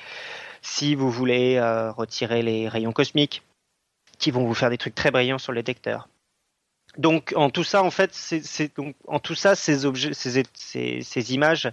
[0.62, 3.42] Si vous voulez euh, retirer les rayons cosmiques,
[4.18, 6.08] qui vont vous faire des trucs très brillants sur le détecteur.
[6.98, 11.02] Donc en tout ça, en fait, c'est donc en tout ça, ces objets, ces, ces,
[11.02, 11.70] ces images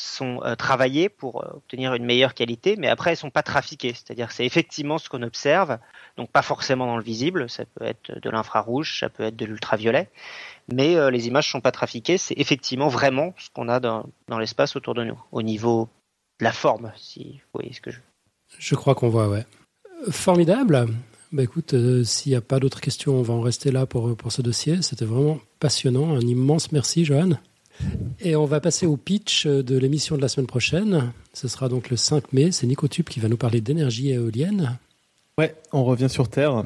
[0.00, 3.94] sont euh, travaillées pour euh, obtenir une meilleure qualité, mais après elles sont pas trafiquées.
[3.94, 5.78] C'est-à-dire c'est effectivement ce qu'on observe,
[6.16, 7.48] donc pas forcément dans le visible.
[7.48, 10.08] Ça peut être de l'infrarouge, ça peut être de l'ultraviolet,
[10.72, 12.18] mais euh, les images sont pas trafiquées.
[12.18, 15.88] C'est effectivement vraiment ce qu'on a dans, dans l'espace autour de nous, au niveau
[16.40, 18.00] de la forme, si vous voyez ce que je.
[18.58, 19.46] Je crois qu'on voit, ouais.
[20.10, 20.88] Formidable.
[21.32, 21.74] Bah écoute,
[22.04, 24.82] s'il n'y a pas d'autres questions, on va en rester là pour, pour ce dossier.
[24.82, 26.16] C'était vraiment passionnant.
[26.16, 27.38] Un immense merci, Johan.
[28.20, 31.12] Et on va passer au pitch de l'émission de la semaine prochaine.
[31.32, 32.52] Ce sera donc le 5 mai.
[32.52, 34.78] C'est Nicotube qui va nous parler d'énergie éolienne.
[35.38, 36.64] Ouais, on revient sur Terre.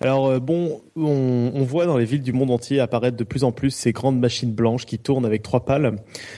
[0.00, 3.52] Alors euh, bon, on, voit dans les villes du monde entier apparaître de plus en
[3.52, 5.96] plus ces grandes machines blanches qui tournent avec trois pales,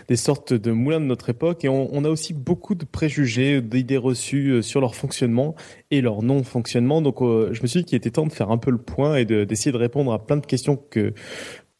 [0.08, 3.98] des sortes de moulins de notre époque, et on, a aussi beaucoup de préjugés, d'idées
[3.98, 5.54] reçues euh, sur leur fonctionnement
[5.90, 7.02] et leur non-fonctionnement.
[7.02, 9.16] Donc euh, je me suis dit qu'il était temps de faire un peu le point
[9.16, 11.14] et d'essayer de, de répondre à plein de questions que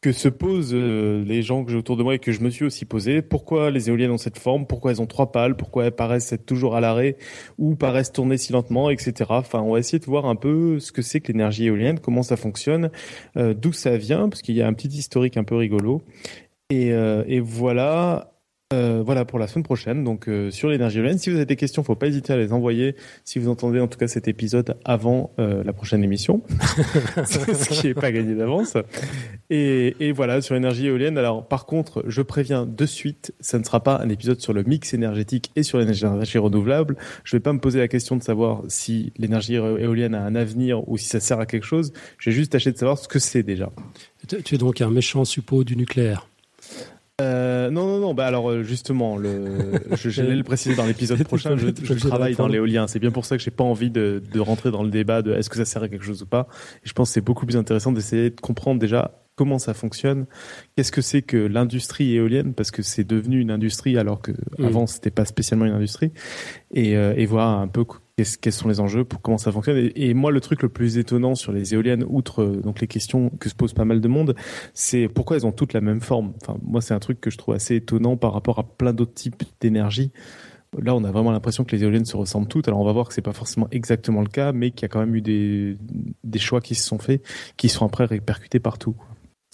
[0.01, 2.49] que se posent euh, les gens que j'ai autour de moi et que je me
[2.49, 3.21] suis aussi posé.
[3.21, 4.67] Pourquoi les éoliennes ont cette forme?
[4.67, 5.57] Pourquoi elles ont trois pales?
[5.57, 7.17] Pourquoi elles paraissent être toujours à l'arrêt
[7.59, 9.27] ou paraissent tourner si lentement, etc.
[9.29, 12.23] Enfin, on va essayer de voir un peu ce que c'est que l'énergie éolienne, comment
[12.23, 12.91] ça fonctionne,
[13.37, 16.03] euh, d'où ça vient, parce qu'il y a un petit historique un peu rigolo.
[16.71, 18.30] Et, euh, et voilà.
[18.73, 21.19] Euh, voilà pour la semaine prochaine, donc euh, sur l'énergie éolienne.
[21.19, 22.95] Si vous avez des questions, faut pas hésiter à les envoyer.
[23.25, 26.45] Si vous entendez en tout cas cet épisode avant euh, la prochaine émission,
[27.27, 28.77] ce qui n'est pas gagné d'avance.
[29.51, 31.19] Et, et, voilà sur l'énergie éolienne.
[31.19, 34.63] Alors par contre, je préviens de suite, ça ne sera pas un épisode sur le
[34.63, 36.97] mix énergétique et sur l'énergie renouvelable.
[37.25, 40.89] Je vais pas me poser la question de savoir si l'énergie éolienne a un avenir
[40.89, 41.93] ou si ça sert à quelque chose.
[42.19, 43.73] Je vais juste tâcher de savoir ce que c'est déjà.
[44.45, 46.30] Tu es donc un méchant suppôt du nucléaire.
[47.21, 48.15] Euh, non, non, non.
[48.15, 51.57] Bah alors euh, justement, le, j'allais le préciser dans l'épisode prochain.
[51.57, 52.87] Je, je travaille dans l'éolien.
[52.87, 55.33] C'est bien pour ça que j'ai pas envie de, de, rentrer dans le débat de
[55.33, 56.49] est-ce que ça sert à quelque chose ou pas.
[56.85, 60.27] Et je pense que c'est beaucoup plus intéressant d'essayer de comprendre déjà comment ça fonctionne,
[60.77, 64.65] qu'est-ce que c'est que l'industrie éolienne, parce que c'est devenu une industrie alors que mmh.
[64.67, 66.13] avant c'était pas spécialement une industrie,
[66.75, 67.87] et, euh, et voir un peu
[68.41, 69.77] quels sont les enjeux, pour comment ça fonctionne.
[69.77, 72.87] Et, et, moi, le truc le plus étonnant sur les éoliennes, outre euh, donc les
[72.87, 74.35] questions que se pose pas mal de monde,
[74.75, 76.33] c'est pourquoi elles ont toutes la même forme.
[76.43, 79.15] Enfin, moi, c'est un truc que je trouve assez étonnant par rapport à plein d'autres
[79.15, 80.13] types d'énergie.
[80.79, 82.69] Là, on a vraiment l'impression que les éoliennes se ressemblent toutes.
[82.69, 84.89] Alors, on va voir que c'est pas forcément exactement le cas, mais qu'il y a
[84.89, 85.77] quand même eu des,
[86.23, 87.23] des choix qui se sont faits,
[87.57, 88.95] qui sont après répercutés partout.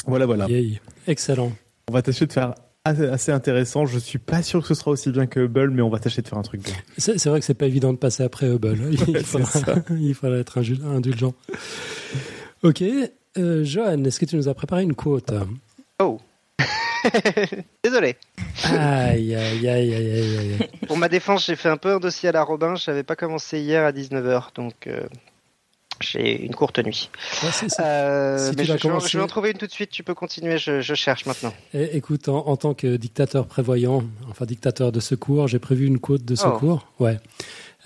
[0.06, 0.46] Voilà, voilà.
[0.48, 0.80] Yay.
[1.06, 1.52] Excellent.
[1.88, 2.54] On va tâcher de faire
[2.87, 3.87] assez intéressant.
[3.87, 6.22] Je suis pas sûr que ce sera aussi bien que Hubble, mais on va tâcher
[6.22, 6.74] de faire un truc bien.
[6.99, 8.78] C'est vrai que c'est pas évident de passer après Hubble.
[9.09, 9.51] Il, faudra,
[9.91, 11.34] il faudra, être indulgent.
[12.62, 12.82] Ok.
[13.39, 15.32] Euh, Johan, est-ce que tu nous as préparé une quote?
[16.01, 16.18] Oh
[17.84, 18.16] Désolé.
[18.64, 22.32] Aïe, aïe, aïe, aïe, aïe, Pour ma défense, j'ai fait un peu un dossier à
[22.32, 22.74] la Robin.
[22.76, 25.07] Je n'avais pas commencé hier à 19h, donc euh,
[26.01, 27.11] j'ai une courte nuit.
[27.42, 28.72] Ouais, est, euh, si mais je,
[29.18, 29.90] vais en trouver une tout de suite.
[29.90, 30.59] Tu peux continuer.
[30.59, 31.55] Je, je cherche maintenant.
[31.74, 35.99] Et, écoute, en, en, tant que dictateur prévoyant, enfin dictateur de secours, j'ai prévu une
[35.99, 36.86] quote de secours.
[36.99, 37.05] Oh.
[37.05, 37.18] Ouais.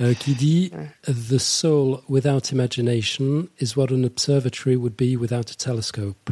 [0.01, 0.71] Euh, qui dit
[1.07, 6.31] The soul without imagination is what an observatory would be without a telescope.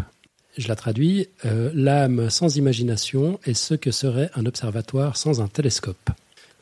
[0.57, 5.49] Je la traduis euh, L'âme sans imagination est ce que serait un observatoire sans un
[5.49, 6.11] télescope.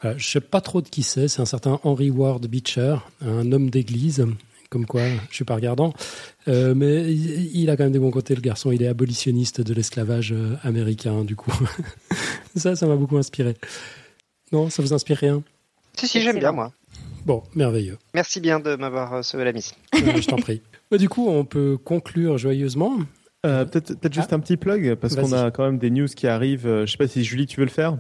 [0.03, 2.97] Voilà, je ne sais pas trop de qui c'est, c'est un certain Henry Ward Beecher,
[3.25, 4.27] un homme d'église
[4.71, 5.93] comme quoi je suis pas regardant.
[6.49, 8.73] Euh, mais il, il, a quand même des bons côtés, le garçon.
[8.73, 11.53] Il est abolitionniste de l'esclavage euh, américain, du coup.
[12.57, 13.57] ça, ça m'a beaucoup inspiré.
[14.53, 15.43] Non, ça vous inspire rien?
[15.95, 16.73] Si, si, j'aime bien, moi.
[17.25, 17.99] Bon, merveilleux.
[18.15, 19.75] Merci bien de m'avoir sauvé la mise.
[19.95, 20.63] Euh, je t'en prie.
[20.91, 22.99] Bah, du coup, on peut conclure joyeusement.
[23.45, 24.37] Euh, peut-être peut juste ah.
[24.37, 26.85] un petit plug, parce qu'on a quand même des news qui arrivent.
[26.85, 27.99] Je sais pas si Julie, tu veux le faire?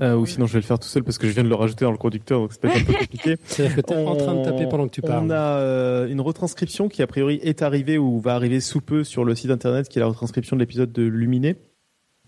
[0.00, 1.54] Euh, ou sinon, je vais le faire tout seul parce que je viens de le
[1.54, 3.36] rajouter dans le conducteur, donc c'est peut-être un peu compliqué.
[3.44, 5.24] C'est-à-dire que tu es en train de taper pendant que tu parles.
[5.26, 9.04] On a euh, une retranscription qui, a priori, est arrivée ou va arriver sous peu
[9.04, 11.56] sur le site internet, qui est la retranscription de l'épisode de Luminé.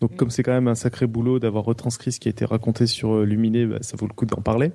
[0.01, 2.87] Donc, comme c'est quand même un sacré boulot d'avoir retranscrit ce qui a été raconté
[2.87, 4.73] sur euh, Luminé, bah, ça vaut le coup d'en parler.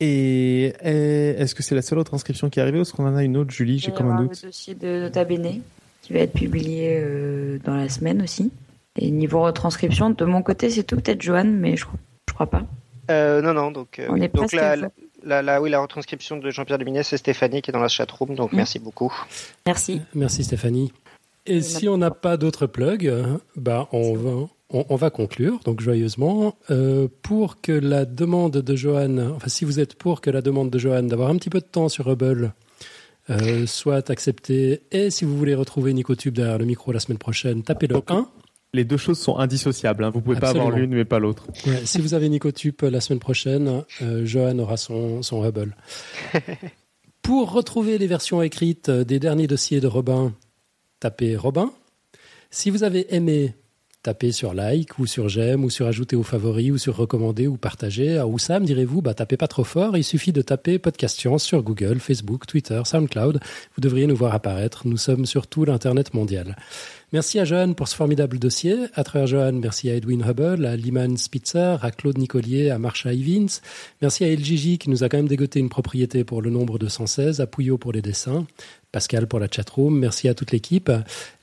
[0.00, 3.24] Et est-ce que c'est la seule retranscription qui est arrivée ou est-ce qu'on en a
[3.24, 3.80] une autre, Julie?
[3.80, 4.40] J'ai comme un doute.
[4.42, 5.60] Le dossier de Nota Bene
[6.08, 8.50] qui va être publié euh, dans la semaine aussi.
[8.96, 10.96] Et niveau retranscription, de mon côté, c'est tout.
[10.96, 11.88] Peut-être Johan, mais je, je
[12.44, 12.62] crois pas.
[13.10, 13.70] Euh, non, non.
[13.70, 14.76] Donc, On est donc presque la,
[15.24, 18.34] la, la, oui, la retranscription de Jean-Pierre Luminet, c'est Stéphanie qui est dans la chatroom.
[18.34, 18.56] Donc, Mm.
[18.56, 19.12] merci beaucoup.
[19.66, 20.02] Merci.
[20.14, 20.92] Merci Stéphanie.
[21.46, 23.10] Et si on n'a pas d'autres plugs,
[23.56, 24.30] bah on va,
[24.70, 29.64] on, on va conclure donc joyeusement Euh, pour que la demande de Johan, enfin si
[29.64, 32.06] vous êtes pour que la demande de Johan d'avoir un petit peu de temps sur
[32.10, 32.52] Hubble
[33.30, 37.62] euh, soit acceptée, et si vous voulez retrouver Nicotube derrière le micro la semaine prochaine,
[37.62, 38.28] tapez le 1.
[38.74, 40.04] Les deux choses sont indissociables.
[40.04, 40.10] Hein.
[40.10, 41.46] Vous pouvez pas avoir l'une mais pas l'autre.
[41.66, 45.74] Ouais, si vous avez Nicotube la semaine prochaine, euh, Johan aura son, son Hubble.
[47.22, 50.34] Pour retrouver les versions écrites des derniers dossiers de Robin,
[51.00, 51.72] tapez Robin.
[52.50, 53.54] Si vous avez aimé,
[54.02, 57.56] tapez sur like ou sur j'aime ou sur ajouter aux favoris ou sur recommander ou
[57.56, 58.18] partager.
[58.18, 59.96] À Oussam, direz-vous, bah, tapez pas trop fort.
[59.96, 63.40] Il suffit de taper Podcast Science sur Google, Facebook, Twitter, SoundCloud.
[63.74, 64.86] Vous devriez nous voir apparaître.
[64.86, 66.56] Nous sommes sur tout l'Internet mondial.
[67.10, 68.76] Merci à Johan pour ce formidable dossier.
[68.92, 73.14] À travers Johan, merci à Edwin Hubble, à Lyman Spitzer, à Claude Nicolier, à Marsha
[73.14, 73.60] Ivins.
[74.02, 77.40] Merci à LGJ qui nous a quand même dégoté une propriété pour le nombre 216,
[77.40, 78.46] à Pouillot pour les dessins,
[78.92, 79.98] Pascal pour la chatroom.
[79.98, 80.90] Merci à toute l'équipe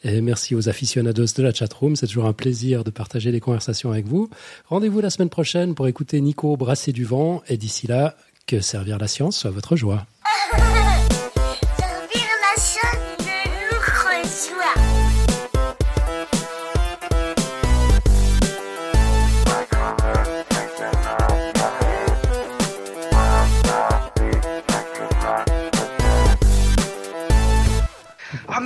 [0.04, 1.96] et merci aux aficionados de la chatroom.
[1.96, 4.30] C'est toujours un plaisir de partager des conversations avec vous.
[4.68, 8.16] Rendez-vous la semaine prochaine pour écouter Nico brasser du vent et d'ici là,
[8.48, 10.06] que servir la science soit votre joie.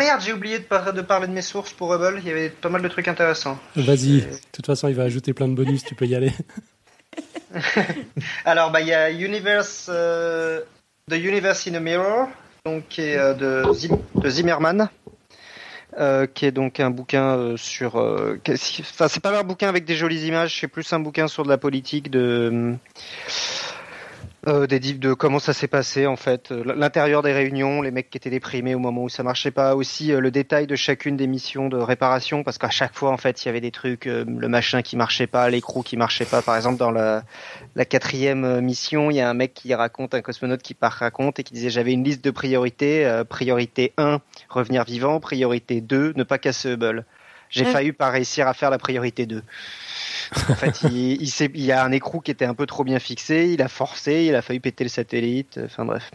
[0.09, 2.19] Merde, j'ai oublié de, par- de parler de mes sources pour Hubble.
[2.21, 3.59] Il y avait pas mal de trucs intéressants.
[3.75, 4.21] Vas-y.
[4.21, 5.83] De toute façon, il va ajouter plein de bonus.
[5.83, 6.31] Tu peux y aller.
[8.45, 10.61] Alors, bah, il y a Universe, euh,
[11.09, 12.27] The Universe in a Mirror,
[12.65, 14.89] donc qui est euh, de, Zim- de Zimmerman,
[15.99, 17.97] euh, qui est donc un bouquin euh, sur.
[17.97, 21.43] euh, Enfin, c'est pas un bouquin avec des jolies images, c'est plus un bouquin sur
[21.43, 22.75] de la politique de.
[24.47, 27.91] Euh, des div- de comment ça s'est passé en fait, euh, l'intérieur des réunions, les
[27.91, 30.75] mecs qui étaient déprimés au moment où ça marchait pas, aussi euh, le détail de
[30.75, 33.71] chacune des missions de réparation parce qu'à chaque fois en fait il y avait des
[33.71, 36.41] trucs, euh, le machin qui marchait pas, l'écrou qui marchait pas.
[36.41, 37.23] Par exemple dans la,
[37.75, 40.93] la quatrième euh, mission, il y a un mec qui raconte, un cosmonaute qui part
[40.93, 45.81] raconte et qui disait j'avais une liste de priorités, euh, priorité 1 revenir vivant, priorité
[45.81, 47.03] 2 ne pas casser Hubble.
[47.51, 47.71] J'ai Ouais.
[47.71, 49.41] failli pas réussir à faire la priorité 2.
[50.49, 52.83] En fait, il, il, s'est- il y a un écrou qui était un peu trop
[52.83, 56.11] bien fixé, il a forcé, il a failli péter le satellite, enfin bref.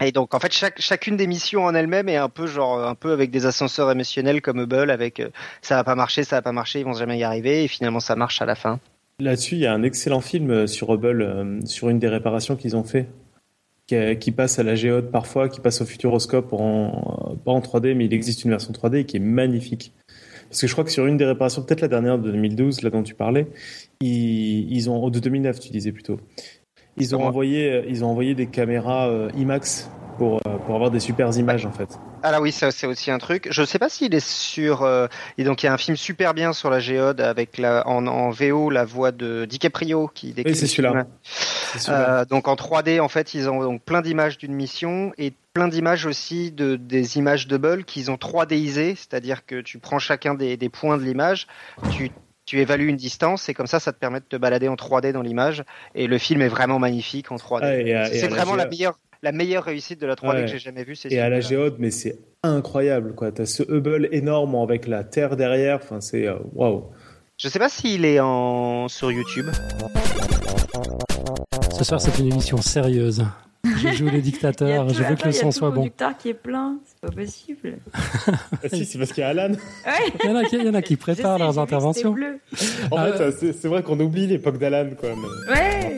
[0.00, 2.94] Et donc en fait chaque, chacune des missions en elle-même est un peu genre un
[2.94, 5.28] peu avec des ascenseurs émotionnels comme Hubble avec euh,
[5.60, 8.00] ça va pas marcher, ça va pas marcher, ils vont jamais y arriver et finalement
[8.00, 8.80] ça marche à la fin.
[9.20, 12.56] Là-dessus, il y a un excellent film euh, sur Hubble, euh, sur une des réparations
[12.56, 13.08] qu'ils ont fait,
[13.86, 17.52] qui, euh, qui passe à la géode parfois, qui passe au futuroscope, en, euh, pas
[17.52, 19.92] en 3D, mais il existe une version 3D et qui est magnifique.
[20.52, 22.90] Parce que je crois que sur une des réparations, peut-être la dernière de 2012, là
[22.90, 23.46] dont tu parlais,
[24.02, 26.20] ils, ils ont, oh, de 2009, tu disais plutôt,
[26.98, 30.90] ils ont envoyé, euh, ils ont envoyé des caméras euh, IMAX pour, euh, pour avoir
[30.90, 31.88] des super images en fait.
[32.22, 33.48] Ah là oui, ça c'est aussi un truc.
[33.50, 34.82] Je sais pas s'il est sur.
[34.82, 35.06] euh,
[35.38, 38.06] et donc il y a un film super bien sur la géode avec la en,
[38.06, 40.52] en VO la voix de DiCaprio qui décrit.
[40.52, 41.06] Oui, c'est celui-là.
[41.88, 45.68] Euh, donc en 3D, en fait, ils ont donc plein d'images d'une mission et plein
[45.68, 50.34] d'images aussi de des images de Hubble qu'ils ont 3Disées, c'est-à-dire que tu prends chacun
[50.34, 51.46] des, des points de l'image,
[51.92, 52.10] tu
[52.44, 55.12] tu évalues une distance et comme ça, ça te permet de te balader en 3D
[55.12, 55.62] dans l'image
[55.94, 57.94] et le film est vraiment magnifique en 3D.
[57.96, 60.40] Ah, c'est la vraiment la meilleure la meilleure réussite de la 3D Ouais.
[60.42, 60.96] que j'ai jamais vue.
[60.96, 63.30] c'est Et à la géode, mais c'est incroyable quoi.
[63.30, 65.76] T'as ce Hubble énorme avec la Terre derrière.
[65.76, 66.90] Enfin, c'est euh, waouh.
[67.38, 69.46] Je sais pas s'il est en sur YouTube.
[71.76, 73.24] Ce soir, c'est une émission sérieuse.
[73.64, 74.86] Je joue dictateurs.
[74.88, 75.80] tout- Je veux que le il y a son tout soit le bon.
[75.82, 77.78] conducteur qui est plein, c'est pas possible.
[77.94, 79.50] Ah, si, c'est parce qu'il y a Alan.
[79.52, 81.58] Ouais, Il y en a qui, il y en a qui je préparent sais, leurs
[81.60, 82.10] interventions.
[82.12, 82.40] bleu.
[82.90, 85.10] En Ah, fait, c'est c'est vrai qu'on oublie l'époque d'Alan quoi.
[85.46, 85.96] mais- Ouais.